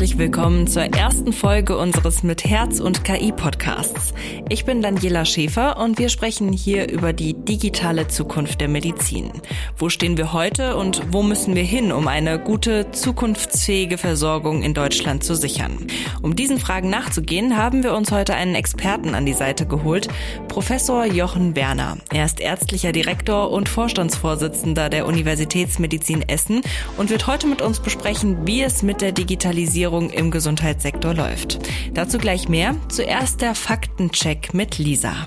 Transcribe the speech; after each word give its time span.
herzlich 0.00 0.16
willkommen 0.16 0.66
zur 0.66 0.84
ersten 0.84 1.30
Folge 1.30 1.76
unseres 1.76 2.22
Mit 2.22 2.46
Herz 2.46 2.80
und 2.80 3.04
KI 3.04 3.32
Podcasts. 3.32 4.14
Ich 4.48 4.64
bin 4.64 4.80
Daniela 4.80 5.26
Schäfer 5.26 5.76
und 5.76 5.98
wir 5.98 6.08
sprechen 6.08 6.54
hier 6.54 6.90
über 6.90 7.12
die 7.12 7.34
digitale 7.34 8.08
Zukunft 8.08 8.62
der 8.62 8.68
Medizin. 8.68 9.30
Wo 9.76 9.90
stehen 9.90 10.16
wir 10.16 10.32
heute 10.32 10.76
und 10.76 11.02
wo 11.12 11.22
müssen 11.22 11.54
wir 11.54 11.64
hin, 11.64 11.92
um 11.92 12.08
eine 12.08 12.38
gute, 12.38 12.90
zukunftsfähige 12.92 13.98
Versorgung 13.98 14.62
in 14.62 14.72
Deutschland 14.72 15.22
zu 15.22 15.34
sichern? 15.34 15.86
Um 16.22 16.34
diesen 16.34 16.58
Fragen 16.58 16.88
nachzugehen, 16.88 17.58
haben 17.58 17.82
wir 17.82 17.92
uns 17.92 18.10
heute 18.10 18.32
einen 18.32 18.54
Experten 18.54 19.14
an 19.14 19.26
die 19.26 19.34
Seite 19.34 19.66
geholt, 19.66 20.08
Professor 20.48 21.04
Jochen 21.04 21.56
Werner. 21.56 21.98
Er 22.10 22.24
ist 22.24 22.40
ärztlicher 22.40 22.92
Direktor 22.92 23.50
und 23.50 23.68
Vorstandsvorsitzender 23.68 24.88
der 24.88 25.06
Universitätsmedizin 25.06 26.26
Essen 26.26 26.62
und 26.96 27.10
wird 27.10 27.26
heute 27.26 27.46
mit 27.46 27.60
uns 27.60 27.80
besprechen, 27.80 28.46
wie 28.46 28.62
es 28.62 28.82
mit 28.82 29.02
der 29.02 29.12
Digitalisierung 29.12 29.89
Digitalisierung 29.90 30.10
im 30.10 30.30
Gesundheitssektor 30.30 31.14
läuft. 31.14 31.58
Dazu 31.94 32.18
gleich 32.18 32.48
mehr. 32.48 32.76
Zuerst 32.88 33.40
der 33.40 33.54
Faktencheck 33.54 34.54
mit 34.54 34.78
Lisa. 34.78 35.26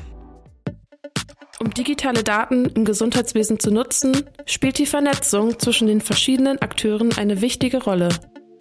Um 1.59 1.73
digitale 1.73 2.23
Daten 2.23 2.65
im 2.65 2.85
Gesundheitswesen 2.85 3.59
zu 3.59 3.71
nutzen, 3.71 4.23
spielt 4.45 4.77
die 4.77 4.85
Vernetzung 4.85 5.59
zwischen 5.59 5.87
den 5.87 6.01
verschiedenen 6.01 6.61
Akteuren 6.61 7.13
eine 7.17 7.41
wichtige 7.41 7.83
Rolle. 7.83 8.09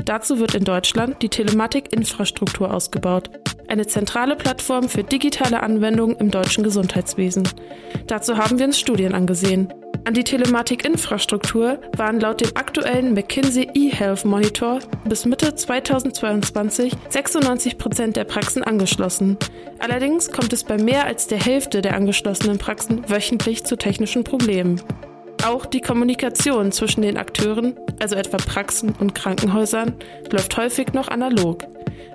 Dazu 0.04 0.38
wird 0.38 0.54
in 0.54 0.64
Deutschland 0.64 1.22
die 1.22 1.28
Telematik-Infrastruktur 1.28 2.72
ausgebaut, 2.72 3.30
eine 3.68 3.86
zentrale 3.86 4.36
Plattform 4.36 4.88
für 4.88 5.04
digitale 5.04 5.62
Anwendungen 5.62 6.16
im 6.16 6.30
deutschen 6.30 6.64
Gesundheitswesen. 6.64 7.48
Dazu 8.06 8.36
haben 8.36 8.58
wir 8.58 8.66
uns 8.66 8.78
Studien 8.78 9.14
angesehen. 9.14 9.72
An 10.04 10.14
die 10.14 10.24
Telematik-Infrastruktur 10.24 11.78
waren 11.96 12.18
laut 12.18 12.40
dem 12.40 12.50
aktuellen 12.54 13.14
McKinsey 13.14 13.68
eHealth 13.72 14.24
Monitor 14.24 14.80
bis 15.04 15.24
Mitte 15.24 15.54
2022 15.54 16.92
96 17.08 17.78
Prozent 17.78 18.16
der 18.16 18.24
Praxen 18.24 18.64
angeschlossen. 18.64 19.36
Allerdings 19.78 20.30
kommt 20.32 20.52
es 20.52 20.64
bei 20.64 20.76
mehr 20.76 21.06
als 21.06 21.28
der 21.28 21.38
Hälfte 21.38 21.82
der 21.82 21.94
angeschlossenen 21.94 22.58
Praxen 22.58 23.08
wöchentlich 23.08 23.64
zu 23.64 23.76
technischen 23.76 24.24
Problemen. 24.24 24.80
Auch 25.44 25.66
die 25.66 25.80
Kommunikation 25.80 26.72
zwischen 26.72 27.02
den 27.02 27.16
Akteuren, 27.16 27.74
also 28.00 28.16
etwa 28.16 28.36
Praxen 28.36 28.94
und 28.98 29.14
Krankenhäusern, 29.14 29.94
läuft 30.30 30.56
häufig 30.56 30.92
noch 30.92 31.08
analog. 31.08 31.64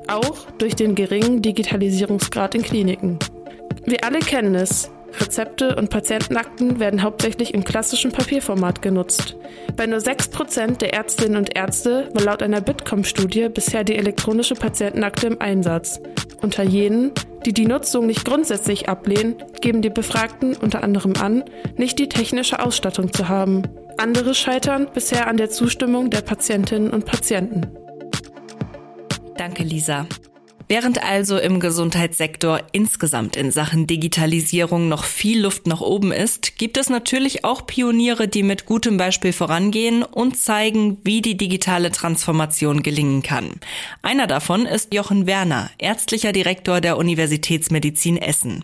Auch 0.08 0.46
durch 0.58 0.76
den 0.76 0.96
geringen 0.96 1.42
Digitalisierungsgrad 1.42 2.56
in 2.56 2.64
Kliniken. 2.64 3.20
Wir 3.86 4.04
alle 4.04 4.20
kennen 4.20 4.56
es. 4.56 4.92
Rezepte 5.20 5.76
und 5.76 5.90
Patientenakten 5.90 6.80
werden 6.80 7.04
hauptsächlich 7.04 7.54
im 7.54 7.64
klassischen 7.64 8.12
Papierformat 8.12 8.82
genutzt. 8.82 9.36
Bei 9.76 9.88
nur 9.88 10.00
6% 10.00 10.78
der 10.78 10.94
Ärztinnen 10.94 11.38
und 11.38 11.56
Ärzte 11.56 12.10
war 12.14 12.24
laut 12.24 12.44
einer 12.44 12.62
Bitkom-Studie 12.62 13.50
bisher 13.50 13.84
die 13.84 13.96
elektronische 13.96 14.56
Patientenakte 14.56 15.28
im 15.28 15.42
Einsatz. 15.42 16.00
Unter 16.42 16.64
jenen, 16.64 17.12
die 17.46 17.54
die 17.54 17.66
Nutzung 17.66 18.06
nicht 18.06 18.26
grundsätzlich 18.26 18.90
ablehnen, 18.90 19.36
geben 19.62 19.82
die 19.82 19.90
Befragten 19.90 20.56
unter 20.56 20.84
anderem 20.84 21.14
an, 21.20 21.44
nicht 21.76 21.98
die 22.00 22.10
technische 22.10 22.64
Ausstattung 22.64 23.14
zu 23.14 23.30
haben. 23.30 23.64
Andere 23.98 24.36
scheitern 24.36 24.88
bisher 24.94 25.28
an 25.28 25.38
der 25.38 25.50
Zustimmung 25.50 26.10
der 26.10 26.22
Patientinnen 26.22 26.92
und 26.92 27.06
Patienten. 27.06 27.66
Danke, 29.38 29.64
Lisa. 29.64 30.06
Während 30.70 31.02
also 31.02 31.38
im 31.38 31.62
Gesundheitssektor 31.62 32.60
insgesamt 32.74 33.38
in 33.38 33.52
Sachen 33.52 33.88
Digitalisierung 33.88 34.90
noch 34.90 35.06
viel 35.06 35.42
Luft 35.42 35.66
nach 35.66 35.80
oben 35.80 36.12
ist, 36.12 36.58
gibt 36.58 36.76
es 36.76 36.90
natürlich 36.90 37.46
auch 37.46 37.66
Pioniere, 37.66 38.28
die 38.28 38.44
mit 38.44 38.66
gutem 38.66 38.98
Beispiel 38.98 39.32
vorangehen 39.32 40.04
und 40.04 40.38
zeigen, 40.38 40.98
wie 41.06 41.22
die 41.22 41.38
digitale 41.38 41.90
Transformation 41.90 42.84
gelingen 42.84 43.24
kann. 43.24 43.52
Einer 44.02 44.28
davon 44.28 44.66
ist 44.66 44.94
Jochen 44.94 45.26
Werner, 45.26 45.70
ärztlicher 45.78 46.34
Direktor 46.34 46.82
der 46.82 46.98
Universitätsmedizin 46.98 48.18
Essen. 48.18 48.62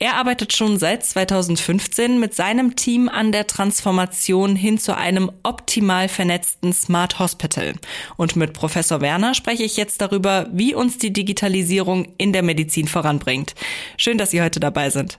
Er 0.00 0.14
arbeitet 0.14 0.54
schon 0.54 0.78
seit 0.78 1.04
2015 1.04 2.18
mit 2.18 2.34
seinem 2.34 2.76
Team 2.76 3.10
an 3.10 3.30
der 3.30 3.46
Transformation 3.46 4.56
hin 4.56 4.78
zu 4.78 4.96
einem 4.96 5.30
optimal 5.42 6.08
vernetzten 6.08 6.72
Smart 6.72 7.18
Hospital. 7.18 7.74
Und 8.16 8.36
mit 8.36 8.54
Professor 8.54 9.02
Werner 9.02 9.34
spreche 9.34 9.64
ich 9.64 9.76
jetzt 9.76 10.00
darüber, 10.00 10.48
wie 10.50 10.74
uns 10.74 10.96
die 10.96 11.12
Digitalisierung 11.12 11.41
Digitalisierung 11.42 12.14
in 12.18 12.32
der 12.32 12.42
Medizin 12.42 12.86
voranbringt. 12.86 13.54
Schön, 13.96 14.16
dass 14.16 14.30
Sie 14.30 14.42
heute 14.42 14.60
dabei 14.60 14.90
sind. 14.90 15.18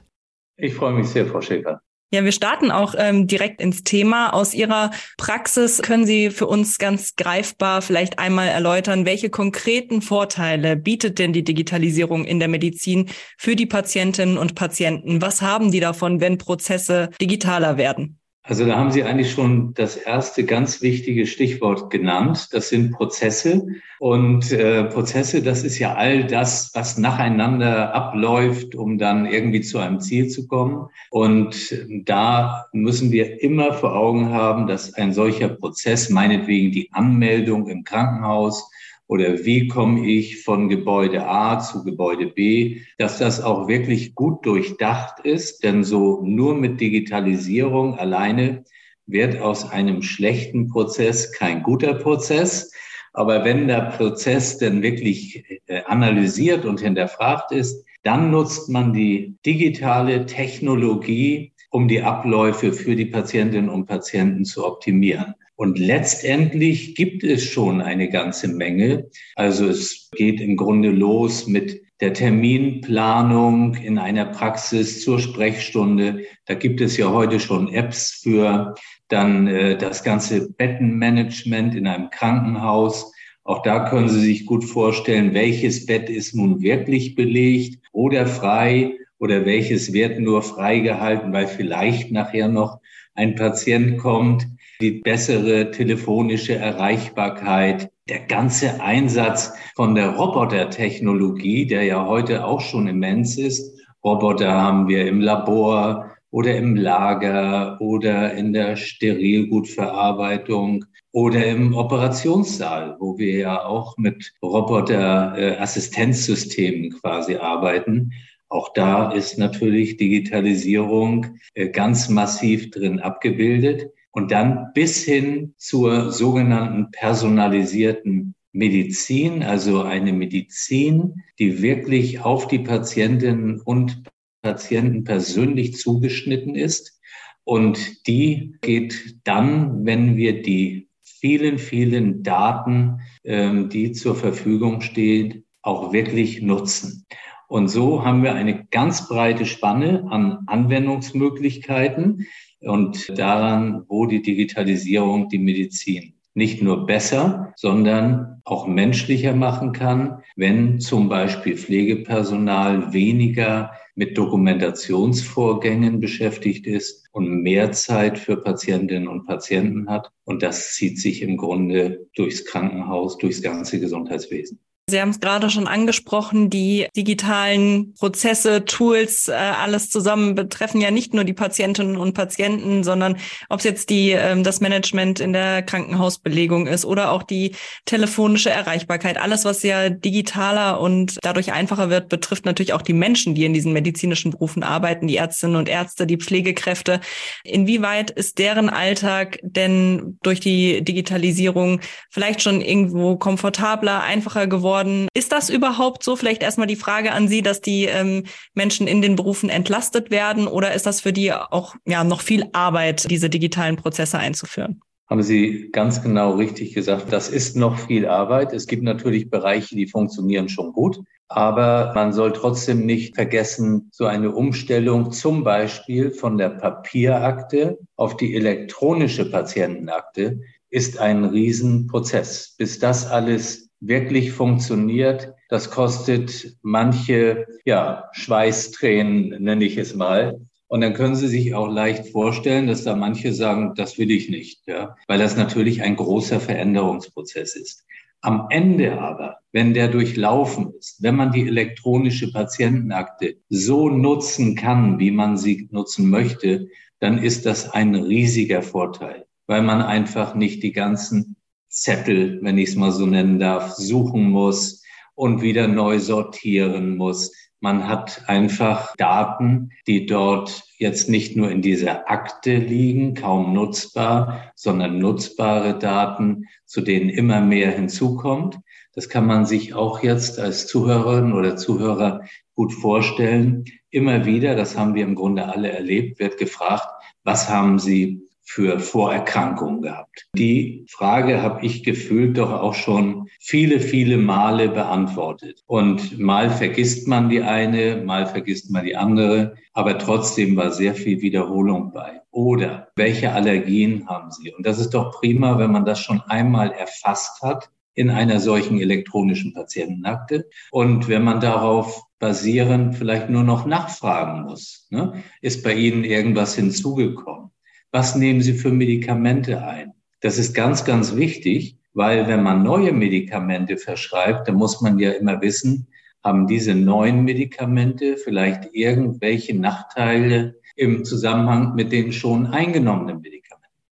Ich 0.55 0.73
freue 0.73 0.93
mich 0.93 1.07
sehr, 1.07 1.25
Frau 1.25 1.41
Schäfer. 1.41 1.81
Ja, 2.13 2.23
wir 2.23 2.31
starten 2.31 2.71
auch 2.71 2.95
ähm, 2.97 3.27
direkt 3.27 3.59
ins 3.59 3.83
Thema. 3.83 4.33
Aus 4.33 4.53
Ihrer 4.53 4.91
Praxis 5.17 5.81
können 5.81 6.05
Sie 6.05 6.29
für 6.29 6.45
uns 6.47 6.77
ganz 6.77 7.15
greifbar 7.15 7.81
vielleicht 7.81 8.19
einmal 8.19 8.47
erläutern, 8.47 9.05
welche 9.05 9.29
konkreten 9.29 10.01
Vorteile 10.01 10.77
bietet 10.77 11.19
denn 11.19 11.33
die 11.33 11.43
Digitalisierung 11.43 12.23
in 12.23 12.39
der 12.39 12.47
Medizin 12.47 13.09
für 13.37 13.55
die 13.57 13.65
Patientinnen 13.65 14.37
und 14.37 14.55
Patienten? 14.55 15.21
Was 15.21 15.41
haben 15.41 15.71
die 15.71 15.81
davon, 15.81 16.21
wenn 16.21 16.37
Prozesse 16.37 17.09
digitaler 17.19 17.77
werden? 17.77 18.19
Also 18.45 18.65
da 18.65 18.77
haben 18.77 18.91
Sie 18.91 19.03
eigentlich 19.03 19.31
schon 19.31 19.73
das 19.73 19.95
erste 19.95 20.43
ganz 20.43 20.81
wichtige 20.81 21.25
Stichwort 21.27 21.89
genannt. 21.89 22.49
Das 22.51 22.67
sind 22.67 22.91
Prozesse. 22.91 23.65
Und 23.99 24.51
äh, 24.51 24.83
Prozesse, 24.83 25.41
das 25.41 25.63
ist 25.63 25.79
ja 25.79 25.95
all 25.95 26.25
das, 26.27 26.71
was 26.73 26.97
nacheinander 26.97 27.95
abläuft, 27.95 28.75
um 28.75 28.97
dann 28.97 29.25
irgendwie 29.25 29.61
zu 29.61 29.77
einem 29.79 30.01
Ziel 30.01 30.27
zu 30.27 30.45
kommen. 30.45 30.89
Und 31.09 31.73
da 32.03 32.65
müssen 32.73 33.13
wir 33.13 33.41
immer 33.41 33.71
vor 33.71 33.95
Augen 33.95 34.31
haben, 34.31 34.67
dass 34.67 34.93
ein 34.93 35.13
solcher 35.13 35.47
Prozess, 35.47 36.09
meinetwegen 36.09 36.73
die 36.73 36.89
Anmeldung 36.91 37.67
im 37.67 37.85
Krankenhaus, 37.85 38.69
oder 39.07 39.45
wie 39.45 39.67
komme 39.67 40.07
ich 40.07 40.43
von 40.43 40.69
Gebäude 40.69 41.27
A 41.27 41.59
zu 41.59 41.83
Gebäude 41.83 42.27
B, 42.27 42.81
dass 42.97 43.19
das 43.19 43.41
auch 43.41 43.67
wirklich 43.67 44.15
gut 44.15 44.45
durchdacht 44.45 45.19
ist, 45.23 45.63
denn 45.63 45.83
so 45.83 46.21
nur 46.23 46.55
mit 46.55 46.79
Digitalisierung 46.79 47.95
alleine 47.95 48.63
wird 49.05 49.39
aus 49.41 49.69
einem 49.69 50.01
schlechten 50.01 50.69
Prozess 50.69 51.31
kein 51.33 51.63
guter 51.63 51.93
Prozess. 51.95 52.71
Aber 53.11 53.43
wenn 53.43 53.67
der 53.67 53.91
Prozess 53.97 54.57
denn 54.57 54.81
wirklich 54.81 55.45
äh, 55.67 55.83
analysiert 55.85 56.65
und 56.65 56.79
hinterfragt 56.79 57.51
ist, 57.51 57.85
dann 58.03 58.31
nutzt 58.31 58.69
man 58.69 58.93
die 58.93 59.37
digitale 59.45 60.25
Technologie, 60.25 61.53
um 61.69 61.87
die 61.87 62.01
Abläufe 62.01 62.73
für 62.73 62.95
die 62.95 63.05
Patientinnen 63.05 63.69
und 63.69 63.85
Patienten 63.85 64.45
zu 64.45 64.65
optimieren. 64.65 65.35
Und 65.55 65.77
letztendlich 65.77 66.95
gibt 66.95 67.23
es 67.23 67.43
schon 67.43 67.79
eine 67.81 68.09
ganze 68.09 68.47
Menge. 68.47 69.09
Also 69.35 69.67
es 69.67 70.09
geht 70.11 70.41
im 70.41 70.57
Grunde 70.57 70.89
los 70.89 71.47
mit 71.47 71.81
der 72.01 72.13
Terminplanung 72.13 73.75
in 73.75 73.97
einer 73.97 74.25
Praxis 74.25 75.01
zur 75.01 75.19
Sprechstunde. 75.19 76.23
Da 76.45 76.55
gibt 76.55 76.81
es 76.81 76.97
ja 76.97 77.11
heute 77.11 77.39
schon 77.39 77.71
Apps 77.71 78.19
für 78.23 78.73
dann 79.07 79.47
äh, 79.47 79.77
das 79.77 80.03
ganze 80.03 80.51
Bettenmanagement 80.51 81.75
in 81.75 81.87
einem 81.87 82.09
Krankenhaus. 82.09 83.13
Auch 83.43 83.61
da 83.61 83.87
können 83.87 84.09
Sie 84.09 84.21
sich 84.21 84.45
gut 84.45 84.63
vorstellen, 84.63 85.33
welches 85.33 85.85
Bett 85.85 86.09
ist 86.09 86.33
nun 86.33 86.61
wirklich 86.61 87.15
belegt 87.15 87.79
oder 87.91 88.25
frei 88.25 88.97
oder 89.19 89.45
welches 89.45 89.93
wird 89.93 90.19
nur 90.19 90.41
freigehalten, 90.41 91.31
weil 91.31 91.47
vielleicht 91.47 92.11
nachher 92.11 92.47
noch 92.47 92.79
ein 93.13 93.35
Patient 93.35 93.99
kommt 93.99 94.47
die 94.81 95.01
bessere 95.01 95.71
telefonische 95.71 96.55
Erreichbarkeit, 96.55 97.89
der 98.09 98.21
ganze 98.21 98.81
Einsatz 98.81 99.53
von 99.75 99.93
der 99.95 100.09
Robotertechnologie, 100.09 101.65
der 101.65 101.83
ja 101.83 102.05
heute 102.05 102.45
auch 102.45 102.61
schon 102.61 102.87
immens 102.87 103.37
ist. 103.37 103.79
Roboter 104.03 104.51
haben 104.51 104.87
wir 104.87 105.07
im 105.07 105.21
Labor 105.21 106.11
oder 106.31 106.57
im 106.57 106.75
Lager 106.75 107.77
oder 107.79 108.33
in 108.33 108.53
der 108.53 108.75
Sterilgutverarbeitung 108.75 110.83
oder 111.11 111.45
im 111.45 111.75
Operationssaal, 111.75 112.97
wo 112.99 113.15
wir 113.17 113.37
ja 113.37 113.63
auch 113.63 113.97
mit 113.97 114.33
Roboterassistenzsystemen 114.41 116.89
quasi 116.99 117.35
arbeiten. 117.35 118.11
Auch 118.49 118.73
da 118.73 119.11
ist 119.11 119.37
natürlich 119.37 119.97
Digitalisierung 119.97 121.37
äh, 121.53 121.69
ganz 121.69 122.09
massiv 122.09 122.71
drin 122.71 122.99
abgebildet 122.99 123.91
und 124.13 124.31
dann 124.31 124.71
bis 124.73 125.03
hin 125.03 125.53
zur 125.57 126.11
sogenannten 126.11 126.91
personalisierten 126.91 128.35
Medizin, 128.53 129.43
also 129.43 129.81
eine 129.81 130.13
Medizin, 130.13 131.23
die 131.39 131.61
wirklich 131.61 132.21
auf 132.21 132.47
die 132.47 132.59
Patientinnen 132.59 133.59
und 133.59 134.03
Patienten 134.43 135.03
persönlich 135.03 135.77
zugeschnitten 135.77 136.55
ist. 136.55 136.99
Und 137.43 138.07
die 138.07 138.55
geht 138.61 139.17
dann, 139.23 139.85
wenn 139.85 140.15
wir 140.15 140.43
die 140.43 140.89
vielen, 141.01 141.57
vielen 141.57 142.21
Daten, 142.21 142.99
ähm, 143.23 143.69
die 143.69 143.93
zur 143.93 144.15
Verfügung 144.15 144.81
stehen, 144.81 145.45
auch 145.63 145.91
wirklich 145.91 146.41
nutzen. 146.41 147.05
Und 147.47 147.67
so 147.67 148.03
haben 148.03 148.23
wir 148.23 148.33
eine 148.33 148.65
ganz 148.71 149.07
breite 149.07 149.45
Spanne 149.45 150.05
an 150.09 150.39
Anwendungsmöglichkeiten 150.47 152.27
und 152.61 153.17
daran, 153.17 153.83
wo 153.87 154.05
die 154.05 154.21
Digitalisierung 154.21 155.29
die 155.29 155.39
Medizin 155.39 156.13
nicht 156.35 156.61
nur 156.61 156.85
besser, 156.85 157.53
sondern 157.55 158.41
auch 158.43 158.67
menschlicher 158.67 159.35
machen 159.35 159.71
kann, 159.71 160.23
wenn 160.35 160.79
zum 160.79 161.07
Beispiel 161.09 161.57
Pflegepersonal 161.57 162.91
weniger 162.91 163.71
mit 163.95 164.17
Dokumentationsvorgängen 164.17 165.99
beschäftigt 165.99 166.65
ist 166.65 167.07
und 167.11 167.43
mehr 167.43 167.71
Zeit 167.71 168.17
für 168.17 168.37
Patientinnen 168.37 169.07
und 169.07 169.25
Patienten 169.25 169.87
hat. 169.87 170.11
Und 170.23 170.41
das 170.41 170.73
zieht 170.73 170.99
sich 170.99 171.21
im 171.21 171.37
Grunde 171.37 172.07
durchs 172.15 172.45
Krankenhaus, 172.45 173.17
durchs 173.17 173.43
ganze 173.43 173.79
Gesundheitswesen. 173.79 174.59
Sie 174.89 174.99
haben 174.99 175.11
es 175.11 175.21
gerade 175.21 175.49
schon 175.49 175.69
angesprochen, 175.69 176.49
die 176.49 176.87
digitalen 176.93 177.93
Prozesse, 177.93 178.65
Tools, 178.65 179.29
äh, 179.29 179.31
alles 179.31 179.89
zusammen 179.89 180.35
betreffen 180.35 180.81
ja 180.81 180.91
nicht 180.91 181.13
nur 181.13 181.23
die 181.23 181.31
Patientinnen 181.31 181.95
und 181.95 182.11
Patienten, 182.13 182.83
sondern 182.83 183.15
ob 183.47 183.59
es 183.59 183.63
jetzt 183.63 183.89
die, 183.89 184.09
ähm, 184.11 184.43
das 184.43 184.59
Management 184.59 185.21
in 185.21 185.31
der 185.31 185.61
Krankenhausbelegung 185.61 186.67
ist 186.67 186.83
oder 186.83 187.13
auch 187.13 187.23
die 187.23 187.55
telefonische 187.85 188.49
Erreichbarkeit. 188.49 189.17
Alles, 189.17 189.45
was 189.45 189.63
ja 189.63 189.89
digitaler 189.89 190.81
und 190.81 191.17
dadurch 191.21 191.53
einfacher 191.53 191.89
wird, 191.89 192.09
betrifft 192.09 192.43
natürlich 192.43 192.73
auch 192.73 192.81
die 192.81 192.91
Menschen, 192.91 193.35
die 193.35 193.45
in 193.45 193.53
diesen 193.53 193.71
medizinischen 193.71 194.31
Berufen 194.31 194.63
arbeiten, 194.63 195.07
die 195.07 195.15
Ärztinnen 195.15 195.55
und 195.55 195.69
Ärzte, 195.69 196.05
die 196.05 196.17
Pflegekräfte. 196.17 196.99
Inwieweit 197.45 198.11
ist 198.11 198.37
deren 198.37 198.67
Alltag 198.67 199.39
denn 199.43 200.17
durch 200.23 200.41
die 200.41 200.83
Digitalisierung 200.83 201.79
vielleicht 202.09 202.41
schon 202.41 202.59
irgendwo 202.59 203.15
komfortabler, 203.15 204.03
einfacher 204.03 204.45
geworden? 204.47 204.72
Geworden. 204.73 205.07
Ist 205.13 205.31
das 205.31 205.49
überhaupt 205.49 206.03
so? 206.03 206.15
Vielleicht 206.15 206.43
erstmal 206.43 206.67
die 206.67 206.75
Frage 206.75 207.11
an 207.11 207.27
Sie, 207.27 207.41
dass 207.41 207.61
die 207.61 207.85
ähm, 207.85 208.23
Menschen 208.53 208.87
in 208.87 209.01
den 209.01 209.15
Berufen 209.15 209.49
entlastet 209.49 210.11
werden 210.11 210.47
oder 210.47 210.73
ist 210.73 210.85
das 210.85 211.01
für 211.01 211.13
die 211.13 211.31
auch 211.33 211.75
ja 211.85 212.03
noch 212.03 212.21
viel 212.21 212.45
Arbeit, 212.53 213.09
diese 213.09 213.29
digitalen 213.29 213.75
Prozesse 213.75 214.17
einzuführen? 214.17 214.81
Haben 215.09 215.21
Sie 215.21 215.69
ganz 215.71 216.01
genau 216.01 216.31
richtig 216.31 216.73
gesagt. 216.73 217.11
Das 217.11 217.29
ist 217.29 217.55
noch 217.55 217.77
viel 217.77 218.07
Arbeit. 218.07 218.53
Es 218.53 218.67
gibt 218.67 218.83
natürlich 218.83 219.29
Bereiche, 219.29 219.75
die 219.75 219.85
funktionieren 219.85 220.49
schon 220.49 220.73
gut. 220.73 220.99
Aber 221.27 221.91
man 221.93 222.13
soll 222.13 222.31
trotzdem 222.31 222.85
nicht 222.85 223.15
vergessen, 223.15 223.89
so 223.91 224.05
eine 224.05 224.31
Umstellung 224.31 225.11
zum 225.11 225.43
Beispiel 225.43 226.11
von 226.11 226.37
der 226.37 226.49
Papierakte 226.49 227.79
auf 227.95 228.17
die 228.17 228.35
elektronische 228.35 229.29
Patientenakte 229.29 230.39
ist 230.69 230.99
ein 230.99 231.25
Riesenprozess. 231.25 232.55
Bis 232.57 232.79
das 232.79 233.05
alles 233.05 233.69
wirklich 233.85 234.31
funktioniert, 234.31 235.33
das 235.49 235.69
kostet 235.69 236.55
manche, 236.61 237.45
ja, 237.65 238.05
Schweißtränen, 238.13 239.43
nenne 239.43 239.65
ich 239.65 239.77
es 239.77 239.93
mal. 239.93 240.39
Und 240.67 240.81
dann 240.81 240.93
können 240.93 241.15
Sie 241.15 241.27
sich 241.27 241.53
auch 241.53 241.67
leicht 241.67 242.07
vorstellen, 242.09 242.67
dass 242.67 242.83
da 242.83 242.95
manche 242.95 243.33
sagen, 243.33 243.73
das 243.75 243.97
will 243.99 244.09
ich 244.09 244.29
nicht, 244.29 244.65
ja, 244.65 244.95
weil 245.07 245.19
das 245.19 245.37
natürlich 245.37 245.83
ein 245.83 245.95
großer 245.95 246.39
Veränderungsprozess 246.39 247.55
ist. 247.55 247.85
Am 248.21 248.47
Ende 248.49 248.99
aber, 248.99 249.39
wenn 249.51 249.73
der 249.73 249.89
durchlaufen 249.89 250.73
ist, 250.79 251.03
wenn 251.03 251.15
man 251.15 251.33
die 251.33 251.45
elektronische 251.45 252.31
Patientenakte 252.31 253.35
so 253.49 253.89
nutzen 253.89 254.55
kann, 254.55 254.97
wie 254.97 255.11
man 255.11 255.37
sie 255.37 255.67
nutzen 255.71 256.09
möchte, 256.09 256.69
dann 256.99 257.17
ist 257.17 257.45
das 257.45 257.69
ein 257.69 257.93
riesiger 257.95 258.61
Vorteil, 258.61 259.25
weil 259.45 259.61
man 259.61 259.81
einfach 259.81 260.35
nicht 260.35 260.63
die 260.63 260.71
ganzen 260.71 261.35
Zettel, 261.73 262.39
wenn 262.43 262.59
ich 262.59 262.69
es 262.69 262.75
mal 262.75 262.91
so 262.91 263.07
nennen 263.07 263.39
darf, 263.39 263.71
suchen 263.73 264.29
muss 264.29 264.83
und 265.15 265.41
wieder 265.41 265.67
neu 265.67 265.99
sortieren 265.99 266.97
muss. 266.97 267.31
Man 267.59 267.87
hat 267.87 268.23
einfach 268.27 268.95
Daten, 268.97 269.71
die 269.87 270.05
dort 270.05 270.63
jetzt 270.77 271.09
nicht 271.09 271.35
nur 271.35 271.49
in 271.49 271.63
dieser 271.63 272.11
Akte 272.11 272.57
liegen, 272.57 273.15
kaum 273.15 273.53
nutzbar, 273.53 274.51
sondern 274.55 274.99
nutzbare 274.99 275.79
Daten, 275.79 276.45
zu 276.65 276.81
denen 276.81 277.09
immer 277.09 277.41
mehr 277.41 277.71
hinzukommt. 277.71 278.59
Das 278.93 279.09
kann 279.09 279.25
man 279.25 279.45
sich 279.47 279.73
auch 279.73 280.03
jetzt 280.03 280.39
als 280.39 280.67
Zuhörerin 280.67 281.33
oder 281.33 281.55
Zuhörer 281.55 282.21
gut 282.53 282.73
vorstellen. 282.73 283.65
Immer 283.89 284.25
wieder, 284.25 284.55
das 284.55 284.77
haben 284.77 284.93
wir 284.93 285.05
im 285.05 285.15
Grunde 285.15 285.45
alle 285.45 285.71
erlebt, 285.71 286.19
wird 286.19 286.37
gefragt, 286.37 286.87
was 287.23 287.49
haben 287.49 287.79
Sie 287.79 288.21
für 288.43 288.79
Vorerkrankungen 288.79 289.81
gehabt? 289.81 290.27
Die 290.35 290.85
Frage 290.89 291.41
habe 291.41 291.65
ich 291.65 291.83
gefühlt 291.83 292.37
doch 292.37 292.51
auch 292.51 292.73
schon 292.73 293.27
viele, 293.39 293.79
viele 293.79 294.17
Male 294.17 294.69
beantwortet. 294.69 295.63
Und 295.65 296.19
mal 296.19 296.49
vergisst 296.49 297.07
man 297.07 297.29
die 297.29 297.41
eine, 297.41 298.03
mal 298.03 298.25
vergisst 298.25 298.69
man 298.71 298.85
die 298.85 298.95
andere, 298.95 299.55
aber 299.73 299.97
trotzdem 299.97 300.55
war 300.55 300.71
sehr 300.71 300.93
viel 300.93 301.21
Wiederholung 301.21 301.91
bei. 301.91 302.21
Oder 302.31 302.89
welche 302.95 303.31
Allergien 303.31 304.07
haben 304.07 304.31
Sie? 304.31 304.53
Und 304.53 304.65
das 304.65 304.79
ist 304.79 304.93
doch 304.93 305.11
prima, 305.19 305.57
wenn 305.57 305.71
man 305.71 305.85
das 305.85 305.99
schon 305.99 306.21
einmal 306.21 306.71
erfasst 306.71 307.41
hat 307.41 307.69
in 307.95 308.09
einer 308.09 308.39
solchen 308.39 308.79
elektronischen 308.79 309.53
Patientenakte. 309.53 310.49
Und 310.71 311.07
wenn 311.07 311.23
man 311.23 311.39
darauf 311.39 312.03
basierend 312.19 312.95
vielleicht 312.95 313.29
nur 313.29 313.43
noch 313.43 313.65
nachfragen 313.65 314.43
muss, 314.43 314.87
ne? 314.89 315.23
ist 315.41 315.63
bei 315.63 315.73
Ihnen 315.73 316.03
irgendwas 316.03 316.55
hinzugekommen? 316.55 317.52
Was 317.93 318.15
nehmen 318.15 318.41
Sie 318.41 318.53
für 318.53 318.71
Medikamente 318.71 319.63
ein? 319.63 319.93
Das 320.19 320.39
ist 320.39 320.53
ganz, 320.53 320.83
ganz 320.83 321.15
wichtig, 321.15 321.77
weil 321.93 322.27
wenn 322.27 322.41
man 322.41 322.63
neue 322.63 322.91
Medikamente 322.91 323.77
verschreibt, 323.77 324.47
dann 324.47 324.55
muss 324.55 324.81
man 324.81 324.97
ja 324.97 325.11
immer 325.11 325.41
wissen, 325.41 325.87
haben 326.23 326.47
diese 326.47 326.73
neuen 326.73 327.23
Medikamente 327.23 328.17
vielleicht 328.17 328.73
irgendwelche 328.73 329.55
Nachteile 329.55 330.55
im 330.75 331.05
Zusammenhang 331.05 331.75
mit 331.75 331.91
den 331.91 332.11
schon 332.11 332.47
eingenommenen 332.47 333.21
Medikamenten. 333.21 333.43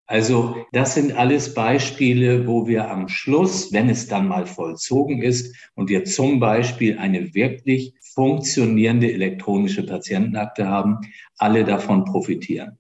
Also 0.08 0.66
das 0.72 0.96
sind 0.96 1.16
alles 1.16 1.54
Beispiele, 1.54 2.48
wo 2.48 2.68
wir 2.68 2.90
am 2.90 3.08
Schluss, 3.08 3.72
wenn 3.72 3.88
es 3.88 4.08
dann 4.08 4.28
mal 4.28 4.48
vollzogen 4.48 5.22
ist 5.22 5.56
und 5.76 5.90
wir 5.90 6.06
zum 6.06 6.40
Beispiel 6.40 6.98
eine 6.98 7.36
wirklich 7.36 7.94
funktionierende 8.16 9.12
elektronische 9.14 9.86
Patientenakte 9.86 10.68
haben, 10.68 11.00
alle 11.38 11.64
davon 11.64 12.04
profitieren. 12.06 12.78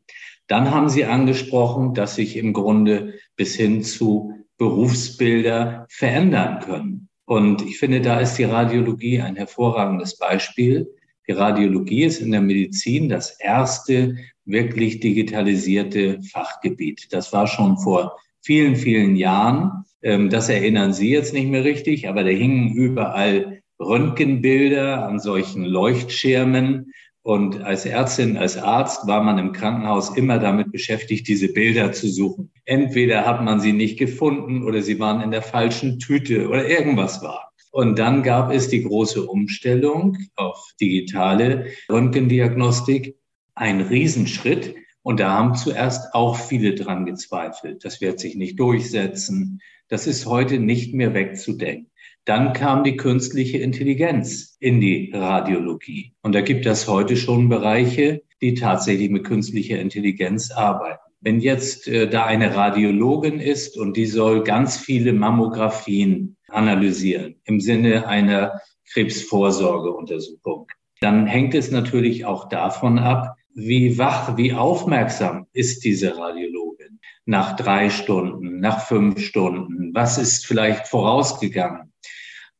Dann 0.51 0.71
haben 0.71 0.89
Sie 0.89 1.05
angesprochen, 1.05 1.93
dass 1.93 2.15
sich 2.15 2.35
im 2.35 2.51
Grunde 2.51 3.13
bis 3.37 3.55
hin 3.55 3.83
zu 3.83 4.33
Berufsbilder 4.57 5.85
verändern 5.89 6.59
können. 6.59 7.07
Und 7.23 7.61
ich 7.61 7.79
finde, 7.79 8.01
da 8.01 8.19
ist 8.19 8.35
die 8.35 8.43
Radiologie 8.43 9.21
ein 9.21 9.37
hervorragendes 9.37 10.17
Beispiel. 10.17 10.93
Die 11.25 11.31
Radiologie 11.31 12.03
ist 12.03 12.19
in 12.19 12.31
der 12.31 12.41
Medizin 12.41 13.07
das 13.07 13.39
erste 13.39 14.17
wirklich 14.43 14.99
digitalisierte 14.99 16.21
Fachgebiet. 16.21 17.13
Das 17.13 17.31
war 17.31 17.47
schon 17.47 17.77
vor 17.77 18.17
vielen, 18.41 18.75
vielen 18.75 19.15
Jahren. 19.15 19.85
Ähm, 20.01 20.29
das 20.29 20.49
erinnern 20.49 20.91
Sie 20.91 21.11
jetzt 21.11 21.33
nicht 21.33 21.47
mehr 21.47 21.63
richtig, 21.63 22.09
aber 22.09 22.25
da 22.25 22.29
hingen 22.29 22.73
überall 22.73 23.61
Röntgenbilder 23.79 25.07
an 25.07 25.21
solchen 25.21 25.63
Leuchtschirmen 25.63 26.90
und 27.23 27.61
als 27.61 27.85
Ärztin, 27.85 28.37
als 28.37 28.57
Arzt 28.57 29.05
war 29.05 29.21
man 29.21 29.37
im 29.37 29.51
Krankenhaus 29.51 30.17
immer 30.17 30.39
damit 30.39 30.71
beschäftigt, 30.71 31.27
diese 31.27 31.53
Bilder 31.53 31.91
zu 31.91 32.07
suchen. 32.07 32.51
Entweder 32.65 33.25
hat 33.25 33.43
man 33.43 33.59
sie 33.59 33.73
nicht 33.73 33.99
gefunden 33.99 34.63
oder 34.63 34.81
sie 34.81 34.99
waren 34.99 35.21
in 35.21 35.29
der 35.29 35.43
falschen 35.43 35.99
Tüte 35.99 36.47
oder 36.47 36.67
irgendwas 36.67 37.21
war. 37.21 37.51
Und 37.71 37.99
dann 37.99 38.23
gab 38.23 38.51
es 38.51 38.69
die 38.69 38.83
große 38.83 39.23
Umstellung 39.25 40.17
auf 40.35 40.71
digitale 40.81 41.67
Röntgendiagnostik. 41.89 43.17
Ein 43.53 43.81
Riesenschritt. 43.81 44.75
Und 45.03 45.19
da 45.19 45.31
haben 45.31 45.55
zuerst 45.55 46.13
auch 46.13 46.35
viele 46.35 46.73
dran 46.73 47.05
gezweifelt. 47.05 47.85
Das 47.85 48.01
wird 48.01 48.19
sich 48.19 48.35
nicht 48.35 48.59
durchsetzen. 48.59 49.61
Das 49.89 50.07
ist 50.07 50.25
heute 50.25 50.57
nicht 50.57 50.93
mehr 50.93 51.13
wegzudenken. 51.13 51.90
Dann 52.25 52.53
kam 52.53 52.83
die 52.83 52.97
künstliche 52.97 53.57
Intelligenz 53.57 54.55
in 54.59 54.79
die 54.79 55.11
Radiologie. 55.13 56.13
Und 56.21 56.35
da 56.35 56.41
gibt 56.41 56.65
es 56.65 56.87
heute 56.87 57.17
schon 57.17 57.49
Bereiche, 57.49 58.21
die 58.41 58.53
tatsächlich 58.53 59.09
mit 59.09 59.23
künstlicher 59.23 59.79
Intelligenz 59.79 60.51
arbeiten. 60.51 60.99
Wenn 61.19 61.39
jetzt 61.39 61.87
äh, 61.87 62.09
da 62.09 62.25
eine 62.25 62.55
Radiologin 62.55 63.39
ist 63.39 63.77
und 63.77 63.97
die 63.97 64.05
soll 64.05 64.43
ganz 64.43 64.77
viele 64.77 65.13
Mammographien 65.13 66.37
analysieren 66.47 67.35
im 67.45 67.59
Sinne 67.59 68.07
einer 68.07 68.61
Krebsvorsorgeuntersuchung, 68.91 70.67
dann 70.99 71.25
hängt 71.25 71.55
es 71.55 71.71
natürlich 71.71 72.25
auch 72.25 72.49
davon 72.49 72.99
ab, 72.99 73.35
wie 73.53 73.97
wach, 73.97 74.37
wie 74.37 74.53
aufmerksam 74.53 75.47
ist 75.53 75.83
diese 75.83 76.17
Radiologin 76.17 76.99
nach 77.25 77.55
drei 77.55 77.89
Stunden, 77.89 78.59
nach 78.59 78.85
fünf 78.85 79.19
Stunden, 79.19 79.93
was 79.93 80.17
ist 80.17 80.45
vielleicht 80.45 80.87
vorausgegangen. 80.87 81.90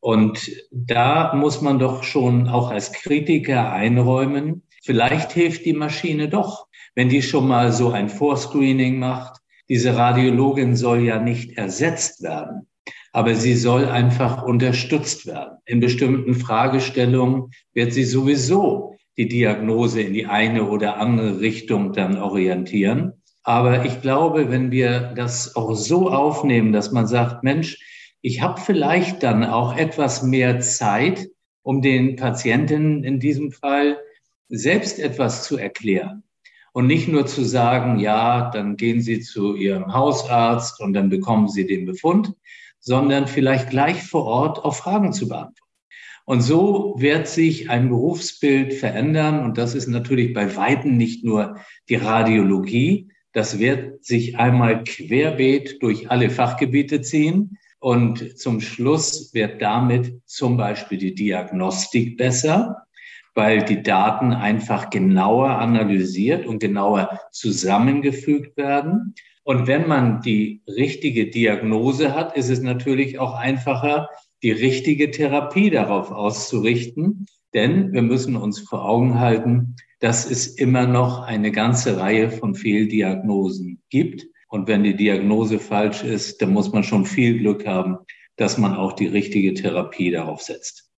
Und 0.01 0.51
da 0.71 1.33
muss 1.35 1.61
man 1.61 1.77
doch 1.77 2.03
schon 2.03 2.49
auch 2.49 2.71
als 2.71 2.91
Kritiker 2.91 3.71
einräumen, 3.71 4.63
vielleicht 4.83 5.31
hilft 5.31 5.63
die 5.65 5.73
Maschine 5.73 6.27
doch, 6.27 6.67
wenn 6.95 7.07
die 7.07 7.21
schon 7.21 7.47
mal 7.47 7.71
so 7.71 7.91
ein 7.91 8.09
Vorscreening 8.09 8.97
macht. 8.97 9.39
Diese 9.69 9.95
Radiologin 9.95 10.75
soll 10.75 11.01
ja 11.01 11.19
nicht 11.19 11.55
ersetzt 11.57 12.23
werden, 12.23 12.67
aber 13.13 13.35
sie 13.35 13.53
soll 13.53 13.85
einfach 13.85 14.43
unterstützt 14.43 15.27
werden. 15.27 15.59
In 15.65 15.79
bestimmten 15.79 16.33
Fragestellungen 16.33 17.51
wird 17.73 17.93
sie 17.93 18.03
sowieso 18.03 18.97
die 19.17 19.27
Diagnose 19.27 20.01
in 20.01 20.13
die 20.13 20.25
eine 20.25 20.67
oder 20.67 20.97
andere 20.97 21.39
Richtung 21.39 21.93
dann 21.93 22.17
orientieren. 22.17 23.13
Aber 23.43 23.85
ich 23.85 24.01
glaube, 24.01 24.49
wenn 24.49 24.71
wir 24.71 25.13
das 25.15 25.55
auch 25.55 25.75
so 25.75 26.09
aufnehmen, 26.09 26.71
dass 26.71 26.91
man 26.91 27.05
sagt, 27.05 27.43
Mensch, 27.43 27.77
ich 28.21 28.41
habe 28.41 28.61
vielleicht 28.61 29.23
dann 29.23 29.43
auch 29.43 29.75
etwas 29.75 30.23
mehr 30.23 30.59
Zeit, 30.59 31.29
um 31.63 31.81
den 31.81 32.15
Patienten 32.15 33.03
in 33.03 33.19
diesem 33.19 33.51
Fall 33.51 33.97
selbst 34.49 34.99
etwas 34.99 35.43
zu 35.43 35.57
erklären. 35.57 36.23
Und 36.73 36.87
nicht 36.87 37.07
nur 37.07 37.25
zu 37.25 37.43
sagen, 37.43 37.99
ja, 37.99 38.49
dann 38.49 38.77
gehen 38.77 39.01
Sie 39.01 39.19
zu 39.19 39.55
Ihrem 39.55 39.93
Hausarzt 39.93 40.79
und 40.79 40.93
dann 40.93 41.09
bekommen 41.09 41.49
Sie 41.49 41.65
den 41.65 41.85
Befund, 41.85 42.33
sondern 42.79 43.27
vielleicht 43.27 43.69
gleich 43.69 44.03
vor 44.03 44.25
Ort 44.25 44.63
auch 44.63 44.75
Fragen 44.75 45.11
zu 45.11 45.27
beantworten. 45.27 45.57
Und 46.25 46.41
so 46.41 46.95
wird 46.97 47.27
sich 47.27 47.69
ein 47.69 47.89
Berufsbild 47.89 48.73
verändern. 48.73 49.43
Und 49.43 49.57
das 49.57 49.75
ist 49.75 49.87
natürlich 49.87 50.33
bei 50.33 50.55
Weitem 50.55 50.95
nicht 50.95 51.25
nur 51.25 51.57
die 51.89 51.95
Radiologie. 51.95 53.09
Das 53.33 53.59
wird 53.59 54.05
sich 54.05 54.37
einmal 54.37 54.83
querbeet 54.83 55.81
durch 55.81 56.09
alle 56.09 56.29
Fachgebiete 56.29 57.01
ziehen. 57.01 57.57
Und 57.81 58.39
zum 58.39 58.61
Schluss 58.61 59.33
wird 59.33 59.61
damit 59.61 60.13
zum 60.25 60.55
Beispiel 60.55 60.97
die 60.97 61.15
Diagnostik 61.15 62.15
besser 62.15 62.87
weil 63.33 63.63
die 63.63 63.81
Daten 63.81 64.33
einfach 64.33 64.89
genauer 64.89 65.49
analysiert 65.49 66.45
und 66.45 66.59
genauer 66.59 67.19
zusammengefügt 67.31 68.57
werden. 68.57 69.15
Und 69.43 69.67
wenn 69.67 69.87
man 69.87 70.21
die 70.21 70.61
richtige 70.67 71.29
Diagnose 71.29 72.13
hat, 72.13 72.37
ist 72.37 72.49
es 72.49 72.61
natürlich 72.61 73.19
auch 73.19 73.35
einfacher, 73.35 74.09
die 74.43 74.51
richtige 74.51 75.11
Therapie 75.11 75.69
darauf 75.69 76.11
auszurichten. 76.11 77.25
Denn 77.53 77.93
wir 77.93 78.01
müssen 78.01 78.35
uns 78.35 78.59
vor 78.59 78.85
Augen 78.85 79.19
halten, 79.19 79.75
dass 79.99 80.29
es 80.29 80.47
immer 80.47 80.87
noch 80.87 81.21
eine 81.21 81.51
ganze 81.51 81.97
Reihe 81.97 82.29
von 82.29 82.55
Fehldiagnosen 82.55 83.81
gibt. 83.89 84.25
Und 84.51 84.67
wenn 84.67 84.83
die 84.83 84.97
Diagnose 84.97 85.59
falsch 85.59 86.03
ist, 86.03 86.41
dann 86.41 86.51
muss 86.51 86.73
man 86.73 86.83
schon 86.83 87.05
viel 87.05 87.39
Glück 87.39 87.65
haben, 87.65 87.99
dass 88.35 88.57
man 88.57 88.75
auch 88.75 88.91
die 88.91 89.07
richtige 89.07 89.53
Therapie 89.53 90.11
darauf 90.11 90.41
setzt. 90.41 90.89